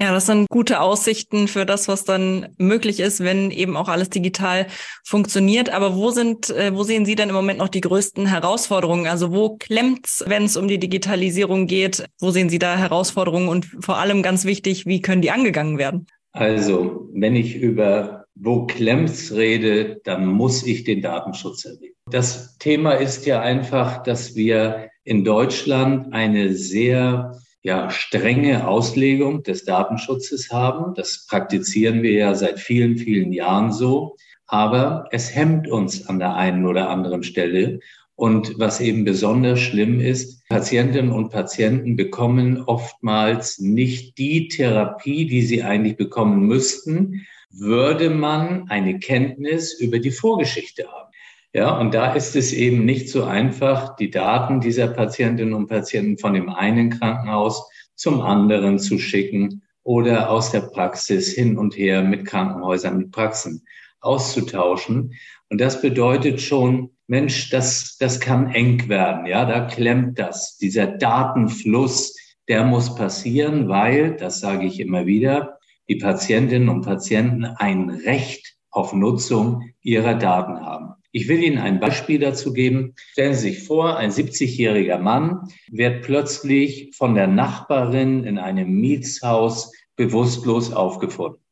Ja, 0.00 0.12
das 0.12 0.26
sind 0.26 0.48
gute 0.48 0.80
Aussichten 0.80 1.48
für 1.48 1.66
das, 1.66 1.88
was 1.88 2.04
dann 2.04 2.54
möglich 2.56 3.00
ist, 3.00 3.20
wenn 3.20 3.50
eben 3.50 3.76
auch 3.76 3.88
alles 3.88 4.10
digital 4.10 4.68
funktioniert. 5.04 5.70
Aber 5.70 5.96
wo 5.96 6.10
sind, 6.10 6.50
äh, 6.50 6.72
wo 6.72 6.84
sehen 6.84 7.04
Sie 7.04 7.16
denn 7.16 7.28
im 7.28 7.34
Moment 7.34 7.58
noch 7.58 7.68
die 7.68 7.80
größten 7.82 8.26
Herausforderungen? 8.26 9.08
Also 9.08 9.32
wo 9.32 9.56
klemmt's, 9.56 10.24
wenn 10.26 10.44
es 10.44 10.56
um 10.56 10.68
die 10.68 10.78
Digitalisierung 10.78 11.66
geht? 11.66 12.06
Wo 12.20 12.30
sehen 12.30 12.48
Sie 12.48 12.60
da 12.60 12.78
Herausforderungen? 12.78 13.48
Und 13.48 13.66
vor 13.80 13.98
allem 13.98 14.22
ganz 14.22 14.44
wichtig, 14.44 14.86
wie 14.86 15.02
können 15.02 15.20
die 15.20 15.32
angegangen 15.32 15.78
werden? 15.78 16.06
Also, 16.32 17.08
wenn 17.12 17.34
ich 17.34 17.56
über 17.56 18.19
wo 18.42 18.66
klemmt's 18.66 19.32
rede, 19.32 20.00
dann 20.04 20.26
muss 20.26 20.66
ich 20.66 20.84
den 20.84 21.02
Datenschutz 21.02 21.64
erwähnen. 21.64 21.94
Das 22.10 22.56
Thema 22.58 22.92
ist 22.92 23.26
ja 23.26 23.40
einfach, 23.40 24.02
dass 24.02 24.34
wir 24.34 24.88
in 25.04 25.24
Deutschland 25.24 26.12
eine 26.12 26.54
sehr 26.54 27.38
ja, 27.62 27.90
strenge 27.90 28.66
Auslegung 28.66 29.42
des 29.42 29.64
Datenschutzes 29.64 30.50
haben. 30.50 30.94
Das 30.94 31.26
praktizieren 31.28 32.02
wir 32.02 32.12
ja 32.12 32.34
seit 32.34 32.58
vielen, 32.58 32.96
vielen 32.96 33.32
Jahren 33.32 33.72
so. 33.72 34.16
Aber 34.46 35.06
es 35.10 35.34
hemmt 35.34 35.68
uns 35.68 36.08
an 36.08 36.18
der 36.18 36.34
einen 36.34 36.66
oder 36.66 36.88
anderen 36.88 37.22
Stelle. 37.22 37.80
Und 38.14 38.58
was 38.58 38.80
eben 38.80 39.04
besonders 39.04 39.60
schlimm 39.60 40.00
ist, 40.00 40.46
Patientinnen 40.48 41.12
und 41.12 41.30
Patienten 41.30 41.96
bekommen 41.96 42.62
oftmals 42.62 43.58
nicht 43.58 44.18
die 44.18 44.48
Therapie, 44.48 45.26
die 45.26 45.42
sie 45.42 45.62
eigentlich 45.62 45.96
bekommen 45.96 46.46
müssten, 46.46 47.26
würde 47.50 48.10
man 48.10 48.68
eine 48.68 48.98
Kenntnis 48.98 49.72
über 49.72 49.98
die 49.98 50.10
Vorgeschichte 50.10 50.86
haben. 50.90 51.10
Ja, 51.52 51.76
und 51.78 51.94
da 51.94 52.12
ist 52.12 52.36
es 52.36 52.52
eben 52.52 52.84
nicht 52.84 53.08
so 53.08 53.24
einfach, 53.24 53.96
die 53.96 54.10
Daten 54.10 54.60
dieser 54.60 54.86
Patientinnen 54.86 55.54
und 55.54 55.66
Patienten 55.66 56.16
von 56.16 56.34
dem 56.34 56.48
einen 56.48 56.90
Krankenhaus 56.90 57.68
zum 57.96 58.20
anderen 58.20 58.78
zu 58.78 58.98
schicken 58.98 59.62
oder 59.82 60.30
aus 60.30 60.52
der 60.52 60.60
Praxis 60.60 61.32
hin 61.32 61.58
und 61.58 61.76
her 61.76 62.02
mit 62.02 62.24
Krankenhäusern, 62.24 62.98
mit 62.98 63.10
Praxen 63.10 63.66
auszutauschen. 64.00 65.14
Und 65.48 65.60
das 65.60 65.82
bedeutet 65.82 66.40
schon, 66.40 66.90
Mensch, 67.08 67.50
das, 67.50 67.96
das 67.98 68.20
kann 68.20 68.52
eng 68.52 68.88
werden. 68.88 69.26
Ja, 69.26 69.44
da 69.44 69.66
klemmt 69.66 70.20
das. 70.20 70.56
Dieser 70.58 70.86
Datenfluss, 70.86 72.16
der 72.46 72.64
muss 72.64 72.94
passieren, 72.94 73.68
weil, 73.68 74.16
das 74.16 74.38
sage 74.38 74.66
ich 74.66 74.78
immer 74.78 75.06
wieder, 75.06 75.58
die 75.90 75.96
Patientinnen 75.96 76.68
und 76.68 76.82
Patienten 76.82 77.44
ein 77.44 77.90
Recht 77.90 78.54
auf 78.70 78.92
Nutzung 78.92 79.72
ihrer 79.82 80.14
Daten 80.14 80.60
haben. 80.60 80.94
Ich 81.10 81.26
will 81.26 81.42
Ihnen 81.42 81.58
ein 81.58 81.80
Beispiel 81.80 82.20
dazu 82.20 82.52
geben. 82.52 82.94
Stellen 83.10 83.34
Sie 83.34 83.50
sich 83.50 83.64
vor, 83.64 83.96
ein 83.96 84.12
70-jähriger 84.12 84.98
Mann 84.98 85.48
wird 85.68 86.02
plötzlich 86.02 86.94
von 86.96 87.16
der 87.16 87.26
Nachbarin 87.26 88.22
in 88.22 88.38
einem 88.38 88.70
Mietshaus 88.70 89.72
bewusstlos 89.96 90.72
aufgefunden. 90.72 91.42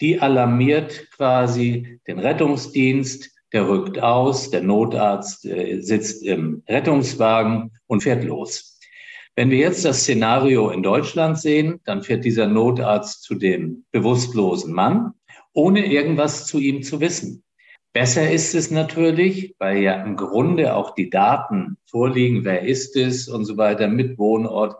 Die 0.00 0.20
alarmiert 0.20 1.10
quasi 1.10 1.98
den 2.06 2.20
Rettungsdienst, 2.20 3.32
der 3.52 3.68
rückt 3.68 3.98
aus, 4.00 4.50
der 4.50 4.62
Notarzt 4.62 5.44
äh, 5.44 5.80
sitzt 5.80 6.22
im 6.22 6.62
Rettungswagen 6.68 7.72
und 7.88 8.04
fährt 8.04 8.22
los. 8.22 8.77
Wenn 9.38 9.52
wir 9.52 9.58
jetzt 9.58 9.84
das 9.84 10.00
Szenario 10.00 10.70
in 10.70 10.82
Deutschland 10.82 11.38
sehen, 11.38 11.78
dann 11.84 12.02
fährt 12.02 12.24
dieser 12.24 12.48
Notarzt 12.48 13.22
zu 13.22 13.36
dem 13.36 13.84
bewusstlosen 13.92 14.74
Mann, 14.74 15.12
ohne 15.52 15.86
irgendwas 15.86 16.44
zu 16.44 16.58
ihm 16.58 16.82
zu 16.82 16.98
wissen. 16.98 17.44
Besser 17.92 18.28
ist 18.28 18.56
es 18.56 18.72
natürlich, 18.72 19.54
weil 19.60 19.78
ja 19.78 20.02
im 20.02 20.16
Grunde 20.16 20.74
auch 20.74 20.92
die 20.92 21.08
Daten 21.08 21.76
vorliegen, 21.88 22.44
wer 22.44 22.62
ist 22.62 22.96
es 22.96 23.28
und 23.28 23.44
so 23.44 23.56
weiter 23.56 23.86
mit 23.86 24.18
Wohnort. 24.18 24.74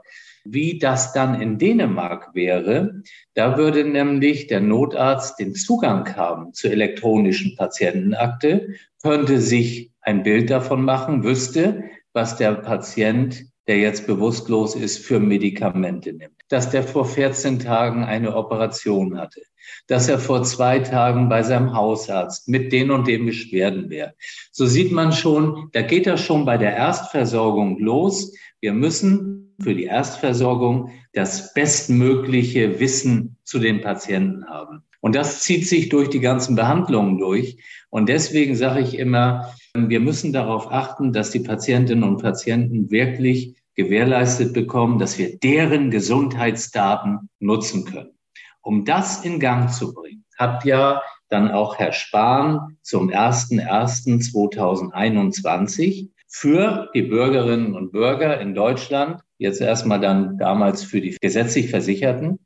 Wie 0.44 0.80
das 0.80 1.12
dann 1.12 1.40
in 1.40 1.58
Dänemark 1.58 2.34
wäre, 2.34 3.02
da 3.34 3.56
würde 3.56 3.84
nämlich 3.84 4.48
der 4.48 4.60
Notarzt 4.60 5.38
den 5.38 5.54
Zugang 5.54 6.16
haben 6.16 6.52
zur 6.52 6.72
elektronischen 6.72 7.54
Patientenakte, 7.54 8.74
könnte 9.04 9.40
sich 9.40 9.92
ein 10.00 10.24
Bild 10.24 10.50
davon 10.50 10.82
machen, 10.82 11.22
wüsste, 11.22 11.84
was 12.12 12.36
der 12.36 12.54
Patient, 12.54 13.44
der 13.68 13.78
jetzt 13.78 14.06
bewusstlos 14.06 14.74
ist, 14.74 15.04
für 15.04 15.20
Medikamente 15.20 16.12
nimmt. 16.12 16.34
Dass 16.48 16.70
der 16.70 16.82
vor 16.82 17.04
14 17.04 17.58
Tagen 17.58 18.02
eine 18.02 18.34
Operation 18.34 19.18
hatte, 19.18 19.42
dass 19.86 20.08
er 20.08 20.18
vor 20.18 20.42
zwei 20.42 20.78
Tagen 20.78 21.28
bei 21.28 21.42
seinem 21.42 21.74
Hausarzt 21.74 22.48
mit 22.48 22.72
den 22.72 22.90
und 22.90 23.06
den 23.06 23.26
Beschwerden 23.26 23.90
wäre. 23.90 24.14
So 24.50 24.66
sieht 24.66 24.90
man 24.90 25.12
schon, 25.12 25.68
da 25.72 25.82
geht 25.82 26.06
das 26.06 26.20
schon 26.22 26.46
bei 26.46 26.56
der 26.56 26.74
Erstversorgung 26.74 27.78
los. 27.78 28.34
Wir 28.60 28.72
müssen 28.72 29.54
für 29.60 29.74
die 29.74 29.84
Erstversorgung 29.84 30.90
das 31.12 31.52
bestmögliche 31.52 32.80
Wissen 32.80 33.36
zu 33.44 33.58
den 33.58 33.82
Patienten 33.82 34.46
haben. 34.48 34.82
Und 35.00 35.14
das 35.14 35.42
zieht 35.42 35.66
sich 35.66 35.90
durch 35.90 36.08
die 36.08 36.20
ganzen 36.20 36.56
Behandlungen 36.56 37.18
durch. 37.18 37.58
Und 37.90 38.08
deswegen 38.08 38.56
sage 38.56 38.80
ich 38.80 38.98
immer, 38.98 39.52
wir 39.74 40.00
müssen 40.00 40.32
darauf 40.32 40.72
achten, 40.72 41.12
dass 41.12 41.30
die 41.30 41.40
Patientinnen 41.40 42.04
und 42.04 42.20
Patienten 42.20 42.90
wirklich 42.90 43.54
gewährleistet 43.78 44.52
bekommen, 44.52 44.98
dass 44.98 45.16
wir 45.18 45.38
deren 45.38 45.92
Gesundheitsdaten 45.92 47.30
nutzen 47.38 47.84
können. 47.84 48.18
Um 48.60 48.84
das 48.84 49.24
in 49.24 49.38
Gang 49.38 49.72
zu 49.72 49.94
bringen, 49.94 50.24
hat 50.36 50.64
ja 50.64 51.00
dann 51.28 51.52
auch 51.52 51.78
Herr 51.78 51.92
Spahn 51.92 52.76
zum 52.82 53.08
01.01.2021 53.08 56.08
für 56.26 56.90
die 56.92 57.02
Bürgerinnen 57.02 57.76
und 57.76 57.92
Bürger 57.92 58.40
in 58.40 58.56
Deutschland, 58.56 59.20
jetzt 59.38 59.60
erstmal 59.60 60.00
dann 60.00 60.36
damals 60.38 60.82
für 60.82 61.00
die 61.00 61.16
gesetzlich 61.20 61.70
Versicherten, 61.70 62.40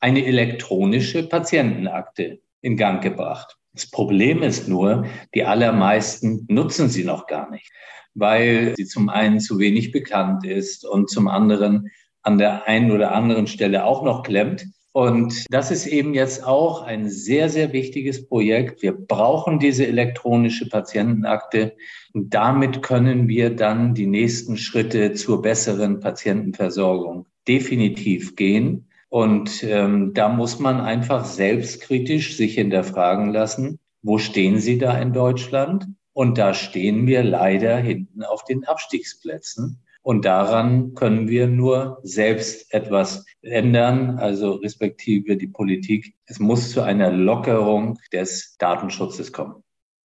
eine 0.00 0.24
elektronische 0.24 1.28
Patientenakte 1.28 2.40
in 2.62 2.78
Gang 2.78 3.02
gebracht. 3.02 3.58
Das 3.74 3.90
Problem 3.90 4.42
ist 4.42 4.68
nur, 4.68 5.04
die 5.34 5.44
allermeisten 5.44 6.46
nutzen 6.48 6.88
sie 6.88 7.04
noch 7.04 7.26
gar 7.26 7.50
nicht, 7.50 7.70
weil 8.14 8.74
sie 8.76 8.86
zum 8.86 9.08
einen 9.08 9.40
zu 9.40 9.58
wenig 9.58 9.92
bekannt 9.92 10.44
ist 10.44 10.84
und 10.84 11.10
zum 11.10 11.28
anderen 11.28 11.90
an 12.22 12.38
der 12.38 12.66
einen 12.68 12.90
oder 12.90 13.12
anderen 13.12 13.46
Stelle 13.46 13.84
auch 13.84 14.02
noch 14.02 14.22
klemmt. 14.22 14.66
Und 14.92 15.46
das 15.50 15.70
ist 15.70 15.86
eben 15.86 16.14
jetzt 16.14 16.44
auch 16.44 16.82
ein 16.82 17.08
sehr, 17.08 17.48
sehr 17.48 17.72
wichtiges 17.72 18.26
Projekt. 18.26 18.82
Wir 18.82 18.92
brauchen 18.92 19.58
diese 19.58 19.86
elektronische 19.86 20.68
Patientenakte 20.68 21.76
und 22.12 22.34
damit 22.34 22.82
können 22.82 23.28
wir 23.28 23.54
dann 23.54 23.94
die 23.94 24.06
nächsten 24.06 24.56
Schritte 24.56 25.12
zur 25.12 25.40
besseren 25.42 26.00
Patientenversorgung 26.00 27.26
definitiv 27.46 28.34
gehen. 28.34 28.88
Und 29.08 29.62
ähm, 29.62 30.12
da 30.14 30.28
muss 30.28 30.58
man 30.58 30.80
einfach 30.80 31.24
selbstkritisch 31.24 32.36
sich 32.36 32.54
hinterfragen 32.54 33.32
lassen, 33.32 33.78
wo 34.02 34.18
stehen 34.18 34.58
Sie 34.58 34.78
da 34.78 34.98
in 34.98 35.12
Deutschland? 35.12 35.86
Und 36.18 36.36
da 36.36 36.52
stehen 36.52 37.06
wir 37.06 37.22
leider 37.22 37.76
hinten 37.76 38.24
auf 38.24 38.42
den 38.42 38.64
Abstiegsplätzen. 38.64 39.78
Und 40.02 40.24
daran 40.24 40.94
können 40.94 41.28
wir 41.28 41.46
nur 41.46 42.00
selbst 42.02 42.74
etwas 42.74 43.24
ändern, 43.40 44.18
also 44.18 44.54
respektive 44.54 45.36
die 45.36 45.46
Politik. 45.46 46.16
Es 46.26 46.40
muss 46.40 46.72
zu 46.72 46.82
einer 46.82 47.12
Lockerung 47.12 48.00
des 48.12 48.56
Datenschutzes 48.58 49.32
kommen. 49.32 49.62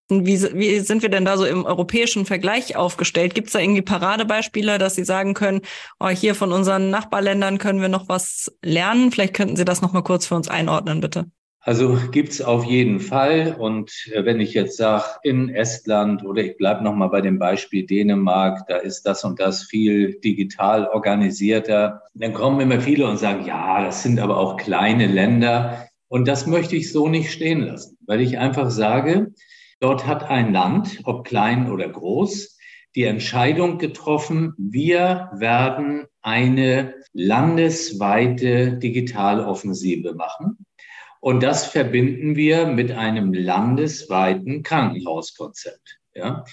Wie, 0.08 0.40
wie 0.54 0.80
sind 0.82 1.02
wir 1.02 1.10
denn 1.10 1.26
da 1.26 1.36
so 1.36 1.46
im 1.46 1.66
europäischen 1.66 2.28
Vergleich 2.28 2.76
aufgestellt? 2.76 3.34
Gibt 3.34 3.48
es 3.48 3.54
da 3.54 3.60
irgendwie 3.60 3.82
Paradebeispiele, 3.82 4.78
dass 4.78 4.94
Sie 4.94 5.06
sagen 5.06 5.34
können, 5.34 5.62
oh, 6.00 6.10
hier 6.10 6.36
von 6.36 6.52
unseren 6.52 6.92
Nachbarländern 6.92 7.58
können 7.58 7.82
wir 7.82 7.90
noch 7.90 8.08
was 8.08 8.56
lernen? 8.62 9.12
Vielleicht 9.12 9.34
könnten 9.34 9.56
Sie 9.56 9.66
das 9.66 9.82
noch 9.82 9.94
mal 9.94 10.04
kurz 10.04 10.28
für 10.28 10.36
uns 10.36 10.48
einordnen, 10.48 11.02
bitte. 11.02 11.26
Also 11.66 11.98
gibt's 12.12 12.42
auf 12.42 12.66
jeden 12.66 13.00
Fall. 13.00 13.56
Und 13.58 13.92
äh, 14.14 14.26
wenn 14.26 14.42
ich 14.42 14.54
jetzt 14.54 14.76
sage, 14.76 15.06
in 15.24 15.48
Estland 15.48 16.26
oder 16.26 16.44
ich 16.44 16.58
bleibe 16.58 16.84
nochmal 16.84 17.10
bei 17.10 17.22
dem 17.22 17.40
Beispiel 17.40 17.86
Dänemark, 17.86 18.68
da 18.68 18.76
ist 18.76 19.04
das 19.04 19.24
und 19.24 19.40
das 19.40 19.64
viel 19.64 20.20
digital 20.20 20.88
organisierter, 20.88 22.02
dann 22.16 22.34
kommen 22.34 22.60
immer 22.60 22.82
viele 22.82 23.08
und 23.08 23.18
sagen, 23.18 23.46
ja, 23.46 23.82
das 23.82 24.04
sind 24.04 24.20
aber 24.20 24.38
auch 24.38 24.58
kleine 24.58 25.08
Länder. 25.08 25.88
Und 26.10 26.28
das 26.28 26.48
möchte 26.48 26.76
ich 26.76 26.92
so 26.92 27.08
nicht 27.08 27.32
stehen 27.32 27.62
lassen, 27.62 27.98
weil 28.06 28.20
ich 28.20 28.38
einfach 28.38 28.70
sage, 28.70 29.34
dort 29.80 30.06
hat 30.06 30.30
ein 30.30 30.52
Land, 30.52 31.00
ob 31.06 31.26
klein 31.26 31.72
oder 31.72 31.88
groß, 31.88 32.58
die 32.96 33.06
Entscheidung 33.06 33.78
getroffen, 33.78 34.54
wir 34.58 35.30
werden 35.34 36.06
eine 36.22 36.94
landesweite 37.14 38.74
Digitaloffensive 38.74 40.14
machen. 40.14 40.58
Und 41.24 41.42
das 41.42 41.66
verbinden 41.66 42.36
wir 42.36 42.68
mit 42.68 42.92
einem 42.92 43.34
landesweiten 43.34 44.62
Krankenhauskonzept. 44.62 46.02
Ja? 46.14 46.44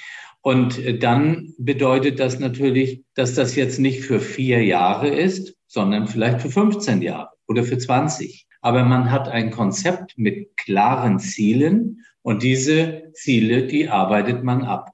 Und 0.43 1.03
dann 1.03 1.55
bedeutet 1.59 2.21
das 2.21 2.39
natürlich, 2.39 3.03
dass 3.15 3.35
das 3.35 3.57
jetzt 3.57 3.81
nicht 3.81 4.05
für 4.05 4.21
vier 4.21 4.63
Jahre 4.63 5.09
ist, 5.09 5.57
sondern 5.67 6.07
vielleicht 6.07 6.41
für 6.41 6.51
15 6.51 7.03
Jahre 7.03 7.31
oder 7.49 7.65
für 7.65 7.79
20. 7.79 8.47
Aber 8.61 8.85
man 8.85 9.11
hat 9.11 9.27
ein 9.27 9.51
Konzept 9.51 10.17
mit 10.17 10.57
klaren 10.57 11.19
Zielen 11.19 12.05
und 12.23 12.45
diese 12.45 13.11
Ziele, 13.13 13.67
die 13.67 13.89
arbeitet 13.89 14.45
man 14.45 14.63
ab. 14.63 14.93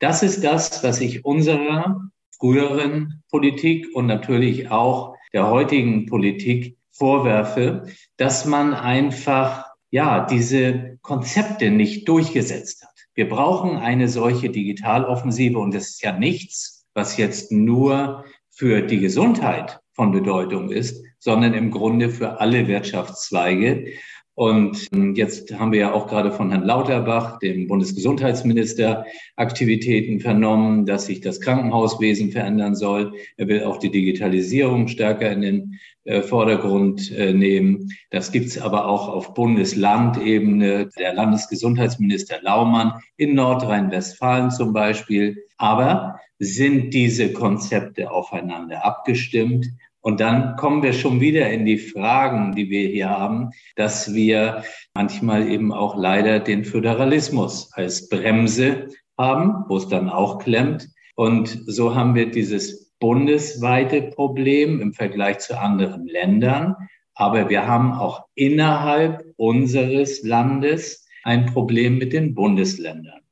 Das 0.00 0.24
ist 0.24 0.42
das, 0.42 0.82
was 0.82 1.00
ich 1.00 1.24
unserer 1.24 2.00
früheren 2.36 3.22
Politik 3.30 3.86
und 3.94 4.06
natürlich 4.06 4.72
auch 4.72 5.14
der 5.32 5.48
heutigen 5.48 6.06
Politik 6.06 6.76
vorwerfe, 6.94 7.86
dass 8.16 8.44
man 8.44 8.74
einfach, 8.74 9.66
ja, 9.90 10.26
diese 10.26 10.98
Konzepte 11.02 11.70
nicht 11.70 12.08
durchgesetzt 12.08 12.82
hat. 12.82 12.94
Wir 13.14 13.28
brauchen 13.28 13.76
eine 13.76 14.08
solche 14.08 14.50
Digitaloffensive 14.50 15.58
und 15.58 15.74
das 15.74 15.90
ist 15.90 16.02
ja 16.02 16.12
nichts, 16.12 16.86
was 16.94 17.16
jetzt 17.16 17.52
nur 17.52 18.24
für 18.50 18.82
die 18.82 19.00
Gesundheit 19.00 19.80
von 19.92 20.12
Bedeutung 20.12 20.70
ist, 20.70 21.04
sondern 21.18 21.54
im 21.54 21.70
Grunde 21.70 22.10
für 22.10 22.40
alle 22.40 22.66
Wirtschaftszweige. 22.66 23.86
Und 24.34 24.88
ähm, 24.92 25.14
jetzt 25.14 25.56
haben 25.56 25.70
wir 25.70 25.78
ja 25.78 25.92
auch 25.92 26.08
gerade 26.08 26.32
von 26.32 26.50
Herrn 26.50 26.64
Lauterbach, 26.64 27.38
dem 27.38 27.68
Bundesgesundheitsminister, 27.68 29.06
Aktivitäten 29.36 30.18
vernommen, 30.18 30.86
dass 30.86 31.06
sich 31.06 31.20
das 31.20 31.40
Krankenhauswesen 31.40 32.32
verändern 32.32 32.74
soll. 32.74 33.14
Er 33.36 33.46
will 33.46 33.62
auch 33.62 33.78
die 33.78 33.92
Digitalisierung 33.92 34.88
stärker 34.88 35.30
in 35.30 35.40
den 35.40 35.78
äh, 36.02 36.20
Vordergrund 36.22 37.12
äh, 37.12 37.32
nehmen. 37.32 37.92
Das 38.10 38.32
gibt's 38.32 38.58
aber 38.58 38.86
auch 38.86 39.08
auf 39.08 39.34
Bundeslandebene. 39.34 40.90
Der 40.98 41.14
Landesgesundheitsminister 41.14 42.42
Laumann 42.42 43.00
in 43.16 43.34
Nordrhein-Westfalen 43.34 44.50
zum 44.50 44.72
Beispiel. 44.72 45.44
Aber 45.58 46.18
sind 46.40 46.92
diese 46.92 47.32
Konzepte 47.32 48.10
aufeinander 48.10 48.84
abgestimmt? 48.84 49.66
Und 50.04 50.20
dann 50.20 50.56
kommen 50.56 50.82
wir 50.82 50.92
schon 50.92 51.20
wieder 51.20 51.48
in 51.50 51.64
die 51.64 51.78
Fragen, 51.78 52.54
die 52.54 52.68
wir 52.68 52.88
hier 52.88 53.08
haben, 53.08 53.52
dass 53.74 54.12
wir 54.12 54.62
manchmal 54.92 55.48
eben 55.48 55.72
auch 55.72 55.96
leider 55.96 56.40
den 56.40 56.66
Föderalismus 56.66 57.72
als 57.72 58.10
Bremse 58.10 58.88
haben, 59.16 59.64
wo 59.66 59.78
es 59.78 59.88
dann 59.88 60.10
auch 60.10 60.40
klemmt. 60.40 60.90
Und 61.14 61.58
so 61.64 61.94
haben 61.94 62.14
wir 62.14 62.30
dieses 62.30 62.92
bundesweite 63.00 64.02
Problem 64.02 64.82
im 64.82 64.92
Vergleich 64.92 65.38
zu 65.38 65.58
anderen 65.58 66.06
Ländern. 66.06 66.76
Aber 67.14 67.48
wir 67.48 67.66
haben 67.66 67.94
auch 67.94 68.26
innerhalb 68.34 69.24
unseres 69.36 70.22
Landes 70.22 71.08
ein 71.22 71.46
Problem 71.46 71.96
mit 71.96 72.12
den 72.12 72.34
Bundesländern. 72.34 73.23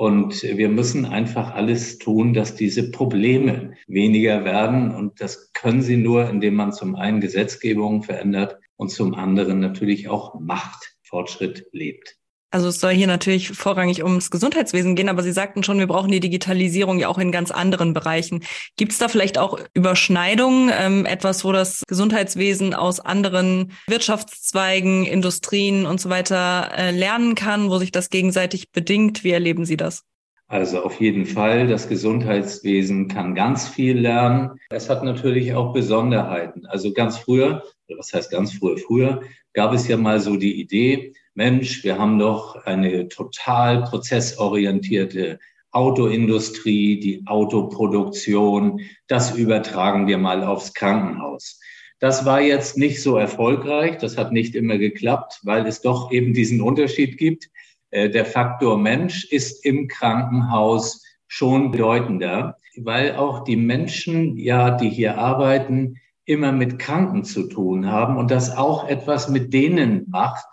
Und 0.00 0.42
wir 0.42 0.70
müssen 0.70 1.04
einfach 1.04 1.52
alles 1.52 1.98
tun, 1.98 2.32
dass 2.32 2.54
diese 2.54 2.90
Probleme 2.90 3.74
weniger 3.86 4.46
werden. 4.46 4.94
Und 4.94 5.20
das 5.20 5.52
können 5.52 5.82
sie 5.82 5.98
nur, 5.98 6.26
indem 6.30 6.54
man 6.54 6.72
zum 6.72 6.96
einen 6.96 7.20
Gesetzgebung 7.20 8.02
verändert 8.02 8.56
und 8.76 8.88
zum 8.88 9.12
anderen 9.12 9.60
natürlich 9.60 10.08
auch 10.08 10.40
Machtfortschritt 10.40 11.66
lebt. 11.72 12.16
Also 12.52 12.68
es 12.68 12.80
soll 12.80 12.92
hier 12.92 13.06
natürlich 13.06 13.50
vorrangig 13.50 14.02
ums 14.02 14.30
Gesundheitswesen 14.30 14.96
gehen, 14.96 15.08
aber 15.08 15.22
Sie 15.22 15.32
sagten 15.32 15.62
schon, 15.62 15.78
wir 15.78 15.86
brauchen 15.86 16.10
die 16.10 16.18
Digitalisierung 16.18 16.98
ja 16.98 17.08
auch 17.08 17.18
in 17.18 17.30
ganz 17.30 17.52
anderen 17.52 17.92
Bereichen. 17.92 18.42
Gibt 18.76 18.92
es 18.92 18.98
da 18.98 19.08
vielleicht 19.08 19.38
auch 19.38 19.60
Überschneidungen, 19.72 20.70
ähm, 20.76 21.06
etwas, 21.06 21.44
wo 21.44 21.52
das 21.52 21.84
Gesundheitswesen 21.86 22.74
aus 22.74 22.98
anderen 22.98 23.72
Wirtschaftszweigen, 23.86 25.06
Industrien 25.06 25.86
und 25.86 26.00
so 26.00 26.10
weiter 26.10 26.72
äh, 26.76 26.90
lernen 26.90 27.36
kann, 27.36 27.70
wo 27.70 27.78
sich 27.78 27.92
das 27.92 28.10
gegenseitig 28.10 28.72
bedingt? 28.72 29.22
Wie 29.22 29.30
erleben 29.30 29.64
Sie 29.64 29.76
das? 29.76 30.04
Also 30.48 30.82
auf 30.82 31.00
jeden 31.00 31.26
Fall, 31.26 31.68
das 31.68 31.88
Gesundheitswesen 31.88 33.06
kann 33.06 33.36
ganz 33.36 33.68
viel 33.68 33.96
lernen. 33.96 34.58
Es 34.70 34.90
hat 34.90 35.04
natürlich 35.04 35.54
auch 35.54 35.72
Besonderheiten. 35.72 36.66
Also 36.66 36.92
ganz 36.92 37.18
früher, 37.18 37.62
was 37.96 38.12
heißt 38.12 38.32
ganz 38.32 38.54
früher, 38.54 38.76
früher 38.76 39.20
gab 39.52 39.72
es 39.72 39.86
ja 39.86 39.96
mal 39.96 40.18
so 40.18 40.34
die 40.36 40.60
Idee, 40.60 41.12
Mensch, 41.34 41.84
wir 41.84 41.98
haben 41.98 42.18
doch 42.18 42.64
eine 42.64 43.08
total 43.08 43.82
prozessorientierte 43.82 45.38
Autoindustrie, 45.70 46.98
die 46.98 47.22
Autoproduktion, 47.26 48.80
das 49.06 49.36
übertragen 49.36 50.06
wir 50.08 50.18
mal 50.18 50.42
aufs 50.42 50.74
Krankenhaus. 50.74 51.60
Das 52.00 52.24
war 52.24 52.40
jetzt 52.40 52.76
nicht 52.76 53.02
so 53.02 53.16
erfolgreich, 53.16 53.98
das 53.98 54.16
hat 54.16 54.32
nicht 54.32 54.54
immer 54.54 54.78
geklappt, 54.78 55.40
weil 55.44 55.66
es 55.66 55.82
doch 55.82 56.10
eben 56.10 56.34
diesen 56.34 56.60
Unterschied 56.60 57.18
gibt. 57.18 57.48
Äh, 57.90 58.10
der 58.10 58.24
Faktor 58.24 58.78
Mensch 58.78 59.24
ist 59.26 59.64
im 59.64 59.86
Krankenhaus 59.86 61.04
schon 61.28 61.70
bedeutender, 61.70 62.56
weil 62.76 63.14
auch 63.16 63.44
die 63.44 63.56
Menschen, 63.56 64.36
ja, 64.36 64.70
die 64.70 64.88
hier 64.88 65.18
arbeiten, 65.18 65.96
immer 66.24 66.52
mit 66.52 66.78
Kranken 66.78 67.22
zu 67.22 67.48
tun 67.48 67.86
haben 67.86 68.16
und 68.16 68.30
das 68.30 68.56
auch 68.56 68.88
etwas 68.88 69.28
mit 69.28 69.52
denen 69.52 70.06
macht, 70.08 70.46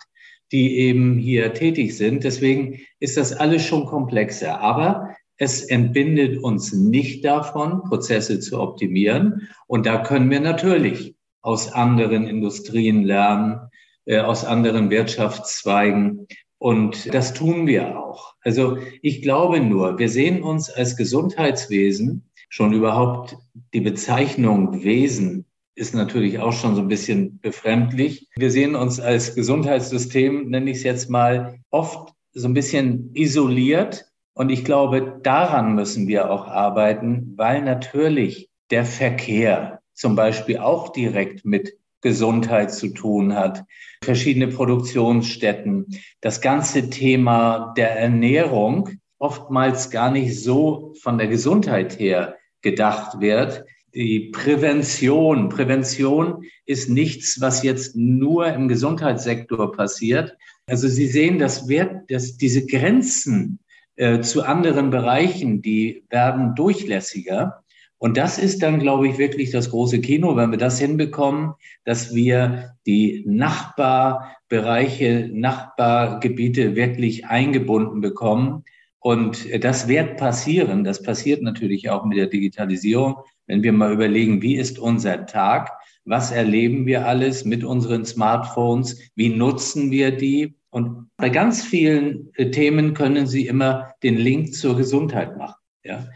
die 0.52 0.78
eben 0.78 1.18
hier 1.18 1.52
tätig 1.54 1.96
sind. 1.96 2.24
Deswegen 2.24 2.80
ist 3.00 3.16
das 3.16 3.32
alles 3.32 3.64
schon 3.64 3.86
komplexer. 3.86 4.60
Aber 4.60 5.14
es 5.36 5.62
entbindet 5.62 6.42
uns 6.42 6.72
nicht 6.72 7.24
davon, 7.24 7.82
Prozesse 7.84 8.40
zu 8.40 8.60
optimieren. 8.60 9.48
Und 9.66 9.86
da 9.86 10.02
können 10.02 10.30
wir 10.30 10.40
natürlich 10.40 11.14
aus 11.42 11.72
anderen 11.72 12.26
Industrien 12.26 13.04
lernen, 13.04 13.60
äh, 14.04 14.18
aus 14.18 14.44
anderen 14.44 14.90
Wirtschaftszweigen. 14.90 16.26
Und 16.58 17.14
das 17.14 17.34
tun 17.34 17.66
wir 17.66 17.98
auch. 17.98 18.34
Also 18.42 18.78
ich 19.00 19.22
glaube 19.22 19.60
nur, 19.60 19.98
wir 19.98 20.08
sehen 20.08 20.42
uns 20.42 20.70
als 20.70 20.96
Gesundheitswesen 20.96 22.24
schon 22.48 22.72
überhaupt 22.72 23.36
die 23.74 23.80
Bezeichnung 23.80 24.82
Wesen 24.82 25.44
ist 25.78 25.94
natürlich 25.94 26.40
auch 26.40 26.52
schon 26.52 26.74
so 26.74 26.82
ein 26.82 26.88
bisschen 26.88 27.38
befremdlich. 27.38 28.28
Wir 28.36 28.50
sehen 28.50 28.74
uns 28.74 28.98
als 28.98 29.34
Gesundheitssystem, 29.34 30.48
nenne 30.48 30.70
ich 30.70 30.78
es 30.78 30.82
jetzt 30.82 31.08
mal, 31.08 31.60
oft 31.70 32.12
so 32.32 32.48
ein 32.48 32.54
bisschen 32.54 33.10
isoliert. 33.14 34.06
Und 34.34 34.50
ich 34.50 34.64
glaube, 34.64 35.20
daran 35.22 35.74
müssen 35.74 36.08
wir 36.08 36.30
auch 36.30 36.46
arbeiten, 36.46 37.34
weil 37.36 37.62
natürlich 37.62 38.50
der 38.70 38.84
Verkehr 38.84 39.80
zum 39.94 40.16
Beispiel 40.16 40.58
auch 40.58 40.90
direkt 40.90 41.44
mit 41.44 41.74
Gesundheit 42.00 42.72
zu 42.72 42.88
tun 42.88 43.34
hat, 43.34 43.64
verschiedene 44.02 44.48
Produktionsstätten, 44.48 45.86
das 46.20 46.40
ganze 46.40 46.90
Thema 46.90 47.72
der 47.76 47.98
Ernährung 47.98 48.90
oftmals 49.18 49.90
gar 49.90 50.10
nicht 50.10 50.40
so 50.40 50.94
von 51.00 51.18
der 51.18 51.26
Gesundheit 51.26 51.98
her 51.98 52.36
gedacht 52.62 53.20
wird, 53.20 53.64
die 53.94 54.30
Prävention. 54.32 55.48
Prävention 55.48 56.44
ist 56.66 56.88
nichts, 56.88 57.40
was 57.40 57.62
jetzt 57.62 57.96
nur 57.96 58.46
im 58.48 58.68
Gesundheitssektor 58.68 59.72
passiert. 59.72 60.36
Also 60.66 60.88
Sie 60.88 61.06
sehen, 61.06 61.38
das 61.38 61.68
wird, 61.68 62.10
dass 62.10 62.36
diese 62.36 62.66
Grenzen 62.66 63.60
äh, 63.96 64.20
zu 64.20 64.44
anderen 64.44 64.90
Bereichen, 64.90 65.62
die 65.62 66.04
werden 66.10 66.54
durchlässiger. 66.54 67.64
Und 67.98 68.16
das 68.16 68.38
ist 68.38 68.62
dann, 68.62 68.78
glaube 68.78 69.08
ich, 69.08 69.18
wirklich 69.18 69.50
das 69.50 69.70
große 69.70 70.00
Kino, 70.00 70.36
wenn 70.36 70.52
wir 70.52 70.58
das 70.58 70.78
hinbekommen, 70.78 71.54
dass 71.84 72.14
wir 72.14 72.76
die 72.86 73.24
Nachbarbereiche, 73.26 75.30
Nachbargebiete 75.32 76.76
wirklich 76.76 77.26
eingebunden 77.26 78.00
bekommen. 78.00 78.62
Und 79.00 79.48
das 79.64 79.88
wird 79.88 80.16
passieren. 80.16 80.84
Das 80.84 81.02
passiert 81.02 81.42
natürlich 81.42 81.90
auch 81.90 82.04
mit 82.04 82.18
der 82.18 82.26
Digitalisierung. 82.26 83.16
Wenn 83.48 83.62
wir 83.62 83.72
mal 83.72 83.92
überlegen, 83.92 84.42
wie 84.42 84.56
ist 84.56 84.78
unser 84.78 85.26
Tag? 85.26 85.72
Was 86.04 86.30
erleben 86.30 86.86
wir 86.86 87.06
alles 87.06 87.44
mit 87.44 87.64
unseren 87.64 88.04
Smartphones? 88.04 88.98
Wie 89.16 89.30
nutzen 89.30 89.90
wir 89.90 90.12
die? 90.12 90.54
Und 90.70 91.08
bei 91.16 91.30
ganz 91.30 91.64
vielen 91.64 92.30
äh, 92.34 92.50
Themen 92.50 92.94
können 92.94 93.26
Sie 93.26 93.46
immer 93.46 93.94
den 94.02 94.16
Link 94.16 94.54
zur 94.54 94.76
Gesundheit 94.76 95.36
machen. 95.36 95.56
Ja? 95.82 96.06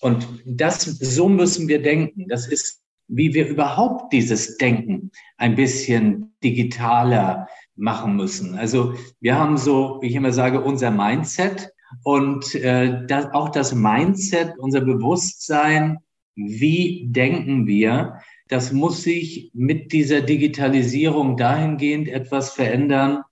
Und 0.00 0.26
das, 0.46 0.82
so 0.84 1.28
müssen 1.28 1.68
wir 1.68 1.82
denken. 1.82 2.26
Das 2.28 2.46
ist, 2.46 2.82
wie 3.08 3.34
wir 3.34 3.48
überhaupt 3.48 4.12
dieses 4.12 4.56
Denken 4.56 5.10
ein 5.36 5.56
bisschen 5.56 6.34
digitaler 6.42 7.48
machen 7.74 8.16
müssen. 8.16 8.56
Also 8.56 8.94
wir 9.20 9.38
haben 9.38 9.56
so, 9.58 9.98
wie 10.00 10.06
ich 10.08 10.14
immer 10.14 10.32
sage, 10.32 10.60
unser 10.60 10.90
Mindset 10.90 11.72
und 12.04 12.54
äh, 12.54 13.06
das, 13.06 13.26
auch 13.32 13.50
das 13.50 13.74
Mindset, 13.74 14.54
unser 14.58 14.80
Bewusstsein, 14.80 15.98
wie 16.36 17.06
denken 17.08 17.66
wir, 17.66 18.20
das 18.48 18.72
muss 18.72 19.02
sich 19.02 19.50
mit 19.54 19.92
dieser 19.92 20.20
Digitalisierung 20.20 21.36
dahingehend 21.36 22.08
etwas 22.08 22.52
verändern, 22.52 23.22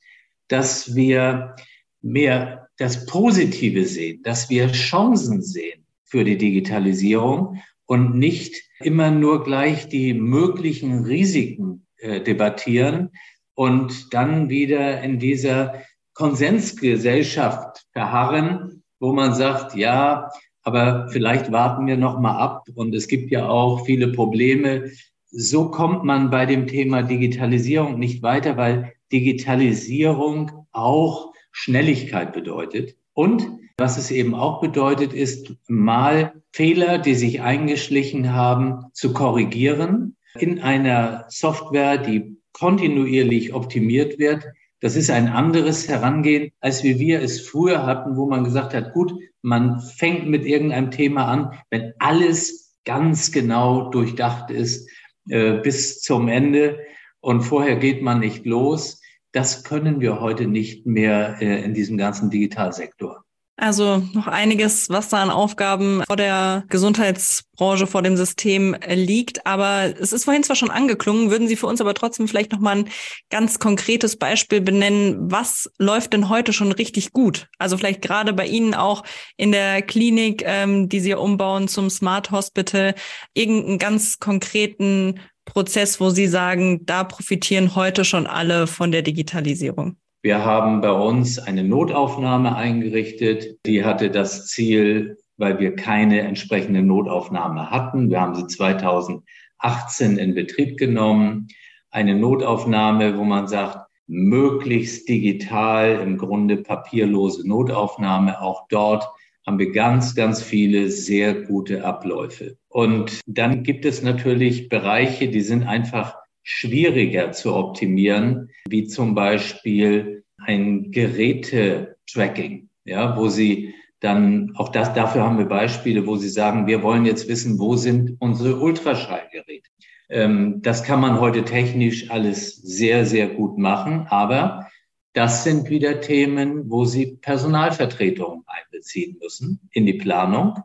dass 0.49 0.97
wir 0.97 1.55
mehr 2.03 2.69
das 2.79 3.07
Positive 3.07 3.85
sehen, 3.85 4.23
dass 4.23 4.51
wir 4.51 4.73
Chancen 4.73 5.43
sehen 5.43 5.85
für 6.05 6.25
die 6.25 6.37
Digitalisierung 6.37 7.63
und 7.87 8.17
nicht 8.17 8.63
immer 8.81 9.11
nur 9.11 9.45
gleich 9.45 9.89
die 9.89 10.15
möglichen 10.15 11.05
Risiken 11.05 11.87
äh, 11.99 12.21
debattieren 12.21 13.11
und 13.55 14.13
dann 14.13 14.49
wieder 14.49 15.01
in 15.03 15.19
dieser 15.19 15.83
Konsensgesellschaft 16.15 17.87
verharren, 17.93 18.83
wo 18.99 19.13
man 19.13 19.35
sagt, 19.35 19.75
ja, 19.75 20.31
aber 20.65 21.09
vielleicht 21.11 21.53
warten 21.53 21.87
wir 21.87 21.97
noch 21.97 22.19
mal 22.19 22.37
ab 22.39 22.67
und 22.75 22.95
es 22.95 23.07
gibt 23.07 23.31
ja 23.31 23.49
auch 23.49 23.85
viele 23.85 24.09
Probleme. 24.09 24.91
So 25.31 25.71
kommt 25.71 26.05
man 26.05 26.31
bei 26.31 26.47
dem 26.47 26.67
Thema 26.67 27.03
Digitalisierung 27.03 27.99
nicht 27.99 28.23
weiter, 28.23 28.57
weil 28.57 28.95
Digitalisierung 29.13 30.51
auch 30.73 31.33
Schnelligkeit 31.53 32.33
bedeutet. 32.33 32.97
Und 33.13 33.47
was 33.77 33.99
es 33.99 34.11
eben 34.11 34.35
auch 34.35 34.61
bedeutet, 34.61 35.13
ist 35.13 35.55
mal 35.69 36.33
Fehler, 36.53 36.99
die 36.99 37.15
sich 37.15 37.43
eingeschlichen 37.43 38.33
haben, 38.33 38.87
zu 38.93 39.13
korrigieren 39.13 40.17
in 40.39 40.61
einer 40.61 41.27
Software, 41.29 41.99
die 41.99 42.37
kontinuierlich 42.53 43.53
optimiert 43.53 44.19
wird. 44.19 44.45
Das 44.85 44.97
ist 44.97 45.09
ein 45.11 45.29
anderes 45.29 45.89
Herangehen, 45.89 46.53
als 46.61 46.85
wie 46.85 46.99
wir 46.99 47.23
es 47.23 47.41
früher 47.41 47.87
hatten, 47.87 48.19
wo 48.19 48.27
man 48.27 48.45
gesagt 48.45 48.75
hat, 48.75 48.93
gut, 48.93 49.15
man 49.41 49.81
fängt 49.81 50.29
mit 50.29 50.45
irgendeinem 50.45 50.91
Thema 50.91 51.25
an, 51.25 51.59
wenn 51.71 51.95
alles 52.01 52.77
ganz 52.85 53.33
genau 53.33 53.89
durchdacht 53.89 54.51
ist 54.51 54.87
äh, 55.31 55.55
bis 55.55 56.03
zum 56.03 56.29
Ende 56.29 56.81
und 57.21 57.41
vorher 57.41 57.77
geht 57.77 58.03
man 58.03 58.21
nicht 58.21 58.45
los. 58.45 59.01
Das 59.33 59.65
können 59.65 60.03
wir 60.03 60.21
heute 60.21 60.47
nicht 60.47 60.85
mehr 60.85 61.39
äh, 61.41 61.65
in 61.65 61.73
diesem 61.73 61.97
ganzen 61.97 62.29
Digitalsektor. 62.29 63.14
Also 63.57 64.03
noch 64.13 64.27
einiges, 64.27 64.89
was 64.91 65.11
da 65.11 65.23
an 65.23 65.31
Aufgaben 65.31 66.03
vor 66.07 66.17
der 66.17 66.65
Gesundheitsbranche, 66.71 67.87
vor 67.87 68.03
dem 68.03 68.17
System 68.17 68.75
liegt. 68.89 69.47
Aber 69.47 69.95
es 69.99 70.13
ist 70.13 70.25
vorhin 70.25 70.43
zwar 70.43 70.57
schon 70.57 70.73
angeklungen, 70.73 71.31
würden 71.31 71.47
Sie 71.47 71.55
für 71.55 71.69
uns 71.69 71.81
aber 71.81 71.95
trotzdem 71.95 72.27
vielleicht 72.27 72.51
noch 72.51 72.59
mal 72.59 72.79
ein 72.79 72.91
ganz 73.31 73.61
konkretes 73.61 74.17
Beispiel 74.17 74.61
benennen. 74.61 75.31
Was 75.31 75.71
läuft 75.79 76.15
denn 76.15 76.29
heute 76.29 76.53
schon 76.53 76.73
richtig 76.73 77.13
gut? 77.13 77.49
Also 77.59 77.77
vielleicht 77.77 78.03
gerade 78.03 78.33
bei 78.33 78.47
Ihnen 78.47 78.75
auch 78.75 79.05
in 79.37 79.53
der 79.53 79.83
Klinik, 79.83 80.43
ähm, 80.45 80.89
die 80.89 81.01
Sie 81.01 81.15
umbauen 81.15 81.69
zum 81.69 81.91
Smart 81.91 82.33
Hospital, 82.33 82.97
irgendeinen 83.35 83.79
ganz 83.79 84.19
konkreten 84.19 85.21
Prozess, 85.45 86.01
wo 86.01 86.11
Sie 86.11 86.27
sagen, 86.27 86.85
da 86.87 87.05
profitieren 87.05 87.77
heute 87.77 88.05
schon 88.05 88.27
alle 88.27 88.67
von 88.67 88.91
der 88.91 89.03
Digitalisierung? 89.03 89.97
Wir 90.25 90.43
haben 90.43 90.81
bei 90.81 90.91
uns 90.91 91.39
eine 91.39 91.63
Notaufnahme 91.63 92.57
eingerichtet. 92.57 93.59
Die 93.67 93.85
hatte 93.85 94.11
das 94.11 94.47
Ziel, 94.47 95.19
weil 95.37 95.59
wir 95.59 95.77
keine 95.77 96.23
entsprechende 96.23 96.81
Notaufnahme 96.81 97.71
hatten. 97.71 98.09
Wir 98.09 98.23
haben 98.23 98.35
sie 98.35 98.47
2018 98.47 100.17
in 100.17 100.35
Betrieb 100.35 100.79
genommen. 100.79 101.49
Eine 101.91 102.15
Notaufnahme, 102.15 103.19
wo 103.19 103.25
man 103.25 103.49
sagt, 103.49 103.87
möglichst 104.07 105.11
digital, 105.11 106.01
im 106.03 106.17
Grunde 106.17 106.57
papierlose 106.57 107.47
Notaufnahme. 107.47 108.41
Auch 108.41 108.67
dort 108.71 109.07
haben 109.47 109.59
wir 109.59 109.73
ganz, 109.73 110.15
ganz 110.15 110.43
viele 110.43 110.89
sehr 110.89 111.35
gute 111.35 111.85
Abläufe. 111.85 112.57
Und 112.69 113.21
dann 113.27 113.63
gibt 113.63 113.85
es 113.85 114.01
natürlich 114.01 114.71
Bereiche, 114.71 115.29
die 115.29 115.43
sind 115.43 115.65
einfach 115.65 116.24
schwieriger 116.45 117.33
zu 117.33 117.55
optimieren, 117.55 118.51
wie 118.69 118.87
zum 118.87 119.15
Beispiel 119.15 120.25
ein 120.39 120.93
Gerätetracking, 120.93 122.69
ja, 122.85 123.17
wo 123.17 123.29
Sie 123.29 123.75
dann 124.01 124.53
auch 124.57 124.69
das, 124.69 124.93
dafür 124.93 125.23
haben 125.23 125.39
wir 125.39 125.47
Beispiele, 125.47 126.07
wo 126.07 126.17
Sie 126.17 126.29
sagen, 126.29 126.67
wir 126.67 126.83
wollen 126.83 127.07
jetzt 127.07 127.27
wissen, 127.29 127.59
wo 127.59 127.77
sind 127.77 128.17
unsere 128.21 128.61
Ultraschallgeräte. 128.61 129.71
Ähm, 130.11 130.61
das 130.61 130.85
kann 130.85 131.01
man 131.01 131.19
heute 131.19 131.45
technisch 131.45 132.11
alles 132.11 132.57
sehr, 132.57 133.07
sehr 133.07 133.29
gut 133.29 133.57
machen, 133.57 134.07
aber 134.11 134.69
das 135.15 135.45
sind 135.45 135.71
wieder 135.71 136.03
Themen, 136.03 136.71
wo 136.71 136.85
Sie 136.85 137.17
Personalvertretungen 137.23 138.45
einbeziehen 138.47 139.17
müssen 139.23 139.61
in 139.73 139.87
die 139.87 139.95
Planung, 139.95 140.59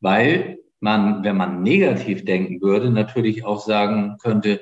weil 0.00 0.58
man, 0.78 1.24
wenn 1.24 1.36
man 1.36 1.62
negativ 1.62 2.24
denken 2.24 2.60
würde, 2.60 2.90
natürlich 2.90 3.44
auch 3.44 3.58
sagen 3.58 4.18
könnte, 4.22 4.60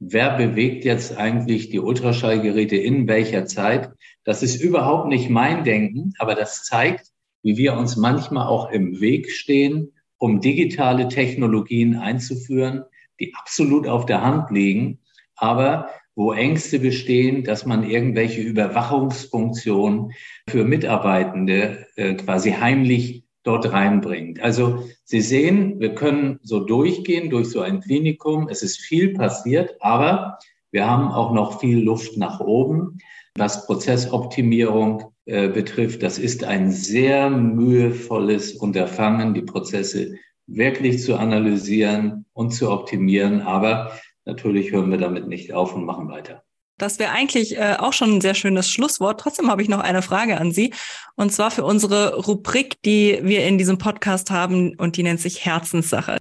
wer 0.00 0.36
bewegt 0.36 0.84
jetzt 0.84 1.16
eigentlich 1.16 1.68
die 1.68 1.78
Ultraschallgeräte 1.78 2.76
in 2.76 3.06
welcher 3.06 3.46
Zeit? 3.46 3.90
Das 4.24 4.42
ist 4.42 4.60
überhaupt 4.60 5.08
nicht 5.08 5.30
mein 5.30 5.62
Denken, 5.62 6.14
aber 6.18 6.34
das 6.34 6.64
zeigt, 6.64 7.08
wie 7.42 7.56
wir 7.56 7.74
uns 7.74 7.96
manchmal 7.96 8.46
auch 8.46 8.70
im 8.70 9.00
Weg 9.00 9.30
stehen, 9.30 9.92
um 10.18 10.40
digitale 10.40 11.08
Technologien 11.08 11.96
einzuführen, 11.96 12.84
die 13.20 13.34
absolut 13.34 13.86
auf 13.86 14.06
der 14.06 14.22
Hand 14.22 14.50
liegen, 14.50 14.98
aber 15.36 15.88
wo 16.14 16.32
Ängste 16.32 16.80
bestehen, 16.80 17.44
dass 17.44 17.64
man 17.64 17.88
irgendwelche 17.88 18.40
Überwachungsfunktionen 18.40 20.12
für 20.48 20.64
Mitarbeitende 20.64 21.86
äh, 21.96 22.14
quasi 22.14 22.52
heimlich 22.52 23.24
dort 23.42 23.72
reinbringt. 23.72 24.40
Also 24.40 24.84
Sie 25.04 25.20
sehen, 25.20 25.80
wir 25.80 25.94
können 25.94 26.38
so 26.42 26.60
durchgehen 26.60 27.30
durch 27.30 27.48
so 27.48 27.60
ein 27.60 27.80
Klinikum. 27.80 28.48
Es 28.48 28.62
ist 28.62 28.78
viel 28.78 29.14
passiert, 29.14 29.76
aber 29.80 30.38
wir 30.70 30.88
haben 30.88 31.08
auch 31.08 31.32
noch 31.32 31.60
viel 31.60 31.82
Luft 31.82 32.16
nach 32.16 32.40
oben. 32.40 32.98
Was 33.36 33.66
Prozessoptimierung 33.66 35.12
äh, 35.24 35.48
betrifft, 35.48 36.02
das 36.02 36.18
ist 36.18 36.44
ein 36.44 36.70
sehr 36.70 37.30
mühevolles 37.30 38.54
Unterfangen, 38.54 39.34
die 39.34 39.42
Prozesse 39.42 40.16
wirklich 40.46 41.02
zu 41.02 41.16
analysieren 41.16 42.26
und 42.32 42.50
zu 42.50 42.70
optimieren. 42.70 43.40
Aber 43.40 43.92
natürlich 44.24 44.72
hören 44.72 44.90
wir 44.90 44.98
damit 44.98 45.28
nicht 45.28 45.52
auf 45.52 45.74
und 45.74 45.84
machen 45.84 46.08
weiter. 46.08 46.42
Das 46.80 46.98
wäre 46.98 47.12
eigentlich 47.12 47.58
äh, 47.58 47.76
auch 47.78 47.92
schon 47.92 48.16
ein 48.16 48.20
sehr 48.22 48.32
schönes 48.32 48.70
Schlusswort. 48.70 49.20
Trotzdem 49.20 49.50
habe 49.50 49.60
ich 49.60 49.68
noch 49.68 49.80
eine 49.80 50.00
Frage 50.00 50.40
an 50.40 50.50
Sie. 50.50 50.72
Und 51.14 51.30
zwar 51.30 51.50
für 51.50 51.62
unsere 51.62 52.16
Rubrik, 52.16 52.80
die 52.82 53.18
wir 53.22 53.46
in 53.46 53.58
diesem 53.58 53.76
Podcast 53.76 54.30
haben 54.30 54.74
und 54.76 54.96
die 54.96 55.02
nennt 55.02 55.20
sich 55.20 55.44
Herzenssache. 55.44 56.16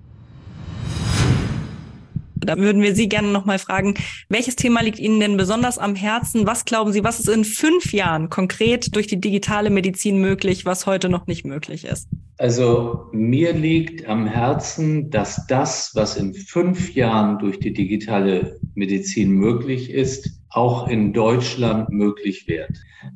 Da 2.35 2.57
würden 2.57 2.81
wir 2.81 2.93
Sie 2.93 3.07
gerne 3.07 3.29
noch 3.29 3.45
mal 3.45 3.59
fragen, 3.59 3.93
welches 4.27 4.57
Thema 4.57 4.81
liegt 4.81 4.99
Ihnen 4.99 5.21
denn 5.21 5.37
besonders 5.37 5.77
am 5.77 5.95
Herzen? 5.95 6.45
Was 6.45 6.65
glauben 6.65 6.91
Sie, 6.91 7.05
was 7.05 7.19
ist 7.19 7.29
in 7.29 7.45
fünf 7.45 7.93
Jahren 7.93 8.29
konkret 8.29 8.93
durch 8.95 9.07
die 9.07 9.21
digitale 9.21 9.69
Medizin 9.69 10.19
möglich, 10.19 10.65
was 10.65 10.85
heute 10.85 11.07
noch 11.07 11.25
nicht 11.27 11.45
möglich 11.45 11.85
ist? 11.85 12.09
Also 12.37 13.07
mir 13.11 13.53
liegt 13.53 14.07
am 14.07 14.25
Herzen, 14.25 15.09
dass 15.09 15.45
das, 15.47 15.91
was 15.93 16.17
in 16.17 16.33
fünf 16.33 16.93
Jahren 16.95 17.39
durch 17.39 17.59
die 17.59 17.73
digitale 17.73 18.59
Medizin 18.75 19.31
möglich 19.31 19.91
ist, 19.91 20.38
auch 20.49 20.87
in 20.87 21.13
Deutschland 21.13 21.89
möglich 21.89 22.47
wird. 22.47 22.71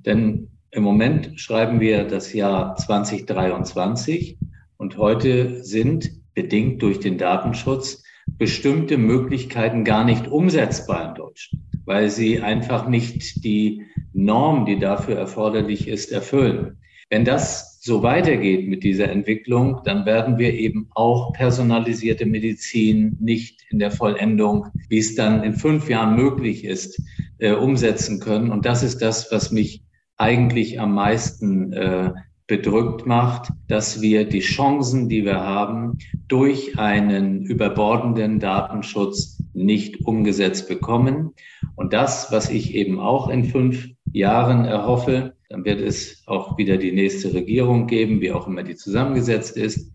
Denn 0.05 0.49
im 0.71 0.83
Moment 0.83 1.39
schreiben 1.39 1.79
wir 1.79 2.03
das 2.05 2.33
Jahr 2.33 2.75
2023 2.75 4.37
und 4.77 4.97
heute 4.97 5.63
sind 5.63 6.11
bedingt 6.33 6.81
durch 6.81 6.99
den 6.99 7.17
Datenschutz 7.17 8.03
bestimmte 8.37 8.97
Möglichkeiten 8.97 9.83
gar 9.83 10.03
nicht 10.03 10.27
umsetzbar 10.27 11.09
in 11.09 11.15
Deutschland, 11.15 11.63
weil 11.85 12.09
sie 12.09 12.41
einfach 12.41 12.87
nicht 12.87 13.43
die 13.43 13.83
Norm, 14.13 14.65
die 14.65 14.79
dafür 14.79 15.15
erforderlich 15.15 15.87
ist, 15.87 16.11
erfüllen. 16.11 16.77
Wenn 17.09 17.25
das 17.25 17.72
so 17.85 18.01
weitergeht 18.01 18.69
mit 18.69 18.81
dieser 18.85 19.09
Entwicklung, 19.09 19.81
dann 19.83 20.05
werden 20.05 20.37
wir 20.37 20.53
eben 20.53 20.87
auch 20.91 21.33
personalisierte 21.33 22.25
Medizin 22.25 23.17
nicht 23.19 23.59
in 23.71 23.79
der 23.79 23.91
Vollendung, 23.91 24.67
wie 24.87 24.99
es 24.99 25.15
dann 25.15 25.43
in 25.43 25.53
fünf 25.53 25.89
Jahren 25.89 26.15
möglich 26.15 26.63
ist, 26.63 27.03
äh, 27.39 27.51
umsetzen 27.51 28.21
können. 28.21 28.51
Und 28.51 28.65
das 28.65 28.83
ist 28.83 29.01
das, 29.01 29.29
was 29.33 29.51
mich 29.51 29.83
eigentlich 30.15 30.79
am 30.79 30.95
meisten 30.95 31.73
äh, 31.73 32.13
bedrückt 32.47 33.05
macht, 33.05 33.51
dass 33.67 34.01
wir 34.01 34.29
die 34.29 34.39
Chancen, 34.39 35.09
die 35.09 35.25
wir 35.25 35.41
haben, 35.41 35.97
durch 36.29 36.79
einen 36.79 37.43
überbordenden 37.43 38.39
Datenschutz 38.39 39.43
nicht 39.53 40.05
umgesetzt 40.05 40.69
bekommen. 40.69 41.33
Und 41.75 41.91
das, 41.91 42.31
was 42.31 42.49
ich 42.49 42.75
eben 42.75 43.01
auch 43.01 43.27
in 43.27 43.43
fünf 43.43 43.89
Jahren 44.13 44.63
erhoffe. 44.63 45.33
Dann 45.53 45.63
wird 45.65 45.81
es 45.81 46.23
auch 46.25 46.57
wieder 46.57 46.77
die 46.77 46.91
nächste 46.91 47.31
Regierung 47.33 47.85
geben, 47.85 48.21
wie 48.21 48.31
auch 48.31 48.47
immer 48.47 48.63
die 48.63 48.75
zusammengesetzt 48.75 49.55
ist 49.55 49.93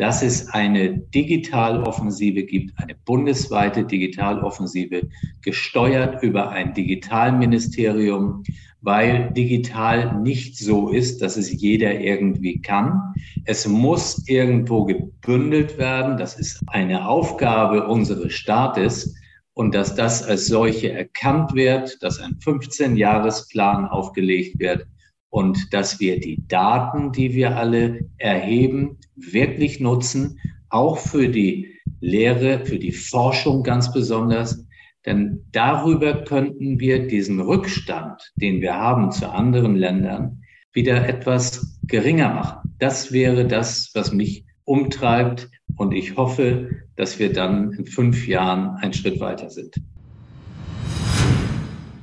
dass 0.00 0.22
es 0.22 0.48
eine 0.48 0.96
Digitaloffensive 0.96 2.44
gibt, 2.44 2.72
eine 2.78 2.94
bundesweite 3.04 3.84
Digitaloffensive, 3.84 5.10
gesteuert 5.42 6.22
über 6.22 6.48
ein 6.48 6.72
Digitalministerium, 6.72 8.42
weil 8.80 9.30
digital 9.32 10.18
nicht 10.22 10.56
so 10.56 10.88
ist, 10.88 11.20
dass 11.20 11.36
es 11.36 11.52
jeder 11.52 12.00
irgendwie 12.00 12.62
kann. 12.62 13.12
Es 13.44 13.68
muss 13.68 14.26
irgendwo 14.26 14.86
gebündelt 14.86 15.76
werden. 15.76 16.16
Das 16.16 16.40
ist 16.40 16.62
eine 16.68 17.06
Aufgabe 17.06 17.86
unseres 17.86 18.32
Staates. 18.32 19.14
Und 19.52 19.74
dass 19.74 19.94
das 19.94 20.22
als 20.22 20.46
solche 20.46 20.92
erkannt 20.92 21.52
wird, 21.52 22.02
dass 22.02 22.20
ein 22.20 22.38
15-Jahres-Plan 22.42 23.84
aufgelegt 23.84 24.58
wird, 24.58 24.86
und 25.30 25.72
dass 25.72 26.00
wir 26.00 26.20
die 26.20 26.46
Daten, 26.48 27.12
die 27.12 27.34
wir 27.34 27.56
alle 27.56 28.00
erheben, 28.18 28.98
wirklich 29.16 29.80
nutzen, 29.80 30.38
auch 30.68 30.98
für 30.98 31.28
die 31.28 31.74
Lehre, 32.00 32.64
für 32.66 32.78
die 32.78 32.92
Forschung 32.92 33.62
ganz 33.62 33.92
besonders. 33.92 34.66
Denn 35.06 35.46
darüber 35.52 36.24
könnten 36.24 36.78
wir 36.78 37.06
diesen 37.06 37.40
Rückstand, 37.40 38.32
den 38.34 38.60
wir 38.60 38.74
haben 38.74 39.10
zu 39.12 39.30
anderen 39.30 39.76
Ländern, 39.76 40.42
wieder 40.72 41.08
etwas 41.08 41.78
geringer 41.86 42.34
machen. 42.34 42.74
Das 42.78 43.12
wäre 43.12 43.46
das, 43.46 43.90
was 43.94 44.12
mich 44.12 44.44
umtreibt. 44.64 45.48
Und 45.76 45.92
ich 45.92 46.16
hoffe, 46.16 46.70
dass 46.96 47.18
wir 47.18 47.32
dann 47.32 47.72
in 47.72 47.86
fünf 47.86 48.26
Jahren 48.26 48.76
einen 48.76 48.92
Schritt 48.92 49.20
weiter 49.20 49.48
sind. 49.48 49.74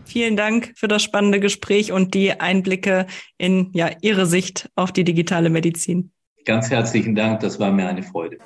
Vielen 0.07 0.37
Dank 0.37 0.73
für 0.75 0.87
das 0.87 1.03
spannende 1.03 1.39
Gespräch 1.39 1.91
und 1.91 2.13
die 2.13 2.39
Einblicke 2.39 3.07
in 3.37 3.71
ja, 3.73 3.89
Ihre 4.01 4.25
Sicht 4.25 4.69
auf 4.75 4.91
die 4.91 5.03
digitale 5.03 5.49
Medizin. 5.49 6.11
Ganz 6.45 6.69
herzlichen 6.69 7.13
Dank, 7.13 7.41
das 7.41 7.59
war 7.59 7.71
mir 7.71 7.89
eine 7.89 8.03
Freude. 8.03 8.37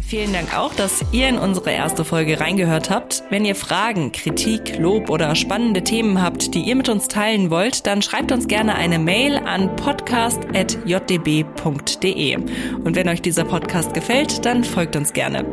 Vielen 0.00 0.32
Dank 0.32 0.56
auch, 0.56 0.74
dass 0.74 1.04
ihr 1.12 1.28
in 1.28 1.36
unsere 1.38 1.70
erste 1.70 2.04
Folge 2.04 2.40
reingehört 2.40 2.90
habt. 2.90 3.22
Wenn 3.30 3.44
ihr 3.44 3.54
Fragen, 3.54 4.10
Kritik, 4.10 4.76
Lob 4.78 5.10
oder 5.10 5.36
spannende 5.36 5.84
Themen 5.84 6.22
habt, 6.22 6.54
die 6.54 6.62
ihr 6.62 6.76
mit 6.76 6.88
uns 6.88 7.08
teilen 7.08 7.50
wollt, 7.50 7.86
dann 7.86 8.00
schreibt 8.02 8.32
uns 8.32 8.48
gerne 8.48 8.74
eine 8.74 8.98
Mail 8.98 9.36
an 9.36 9.76
podcast.jdb.de. 9.76 12.36
Und 12.36 12.96
wenn 12.96 13.08
euch 13.08 13.22
dieser 13.22 13.44
Podcast 13.44 13.94
gefällt, 13.94 14.44
dann 14.44 14.64
folgt 14.64 14.96
uns 14.96 15.12
gerne. 15.12 15.44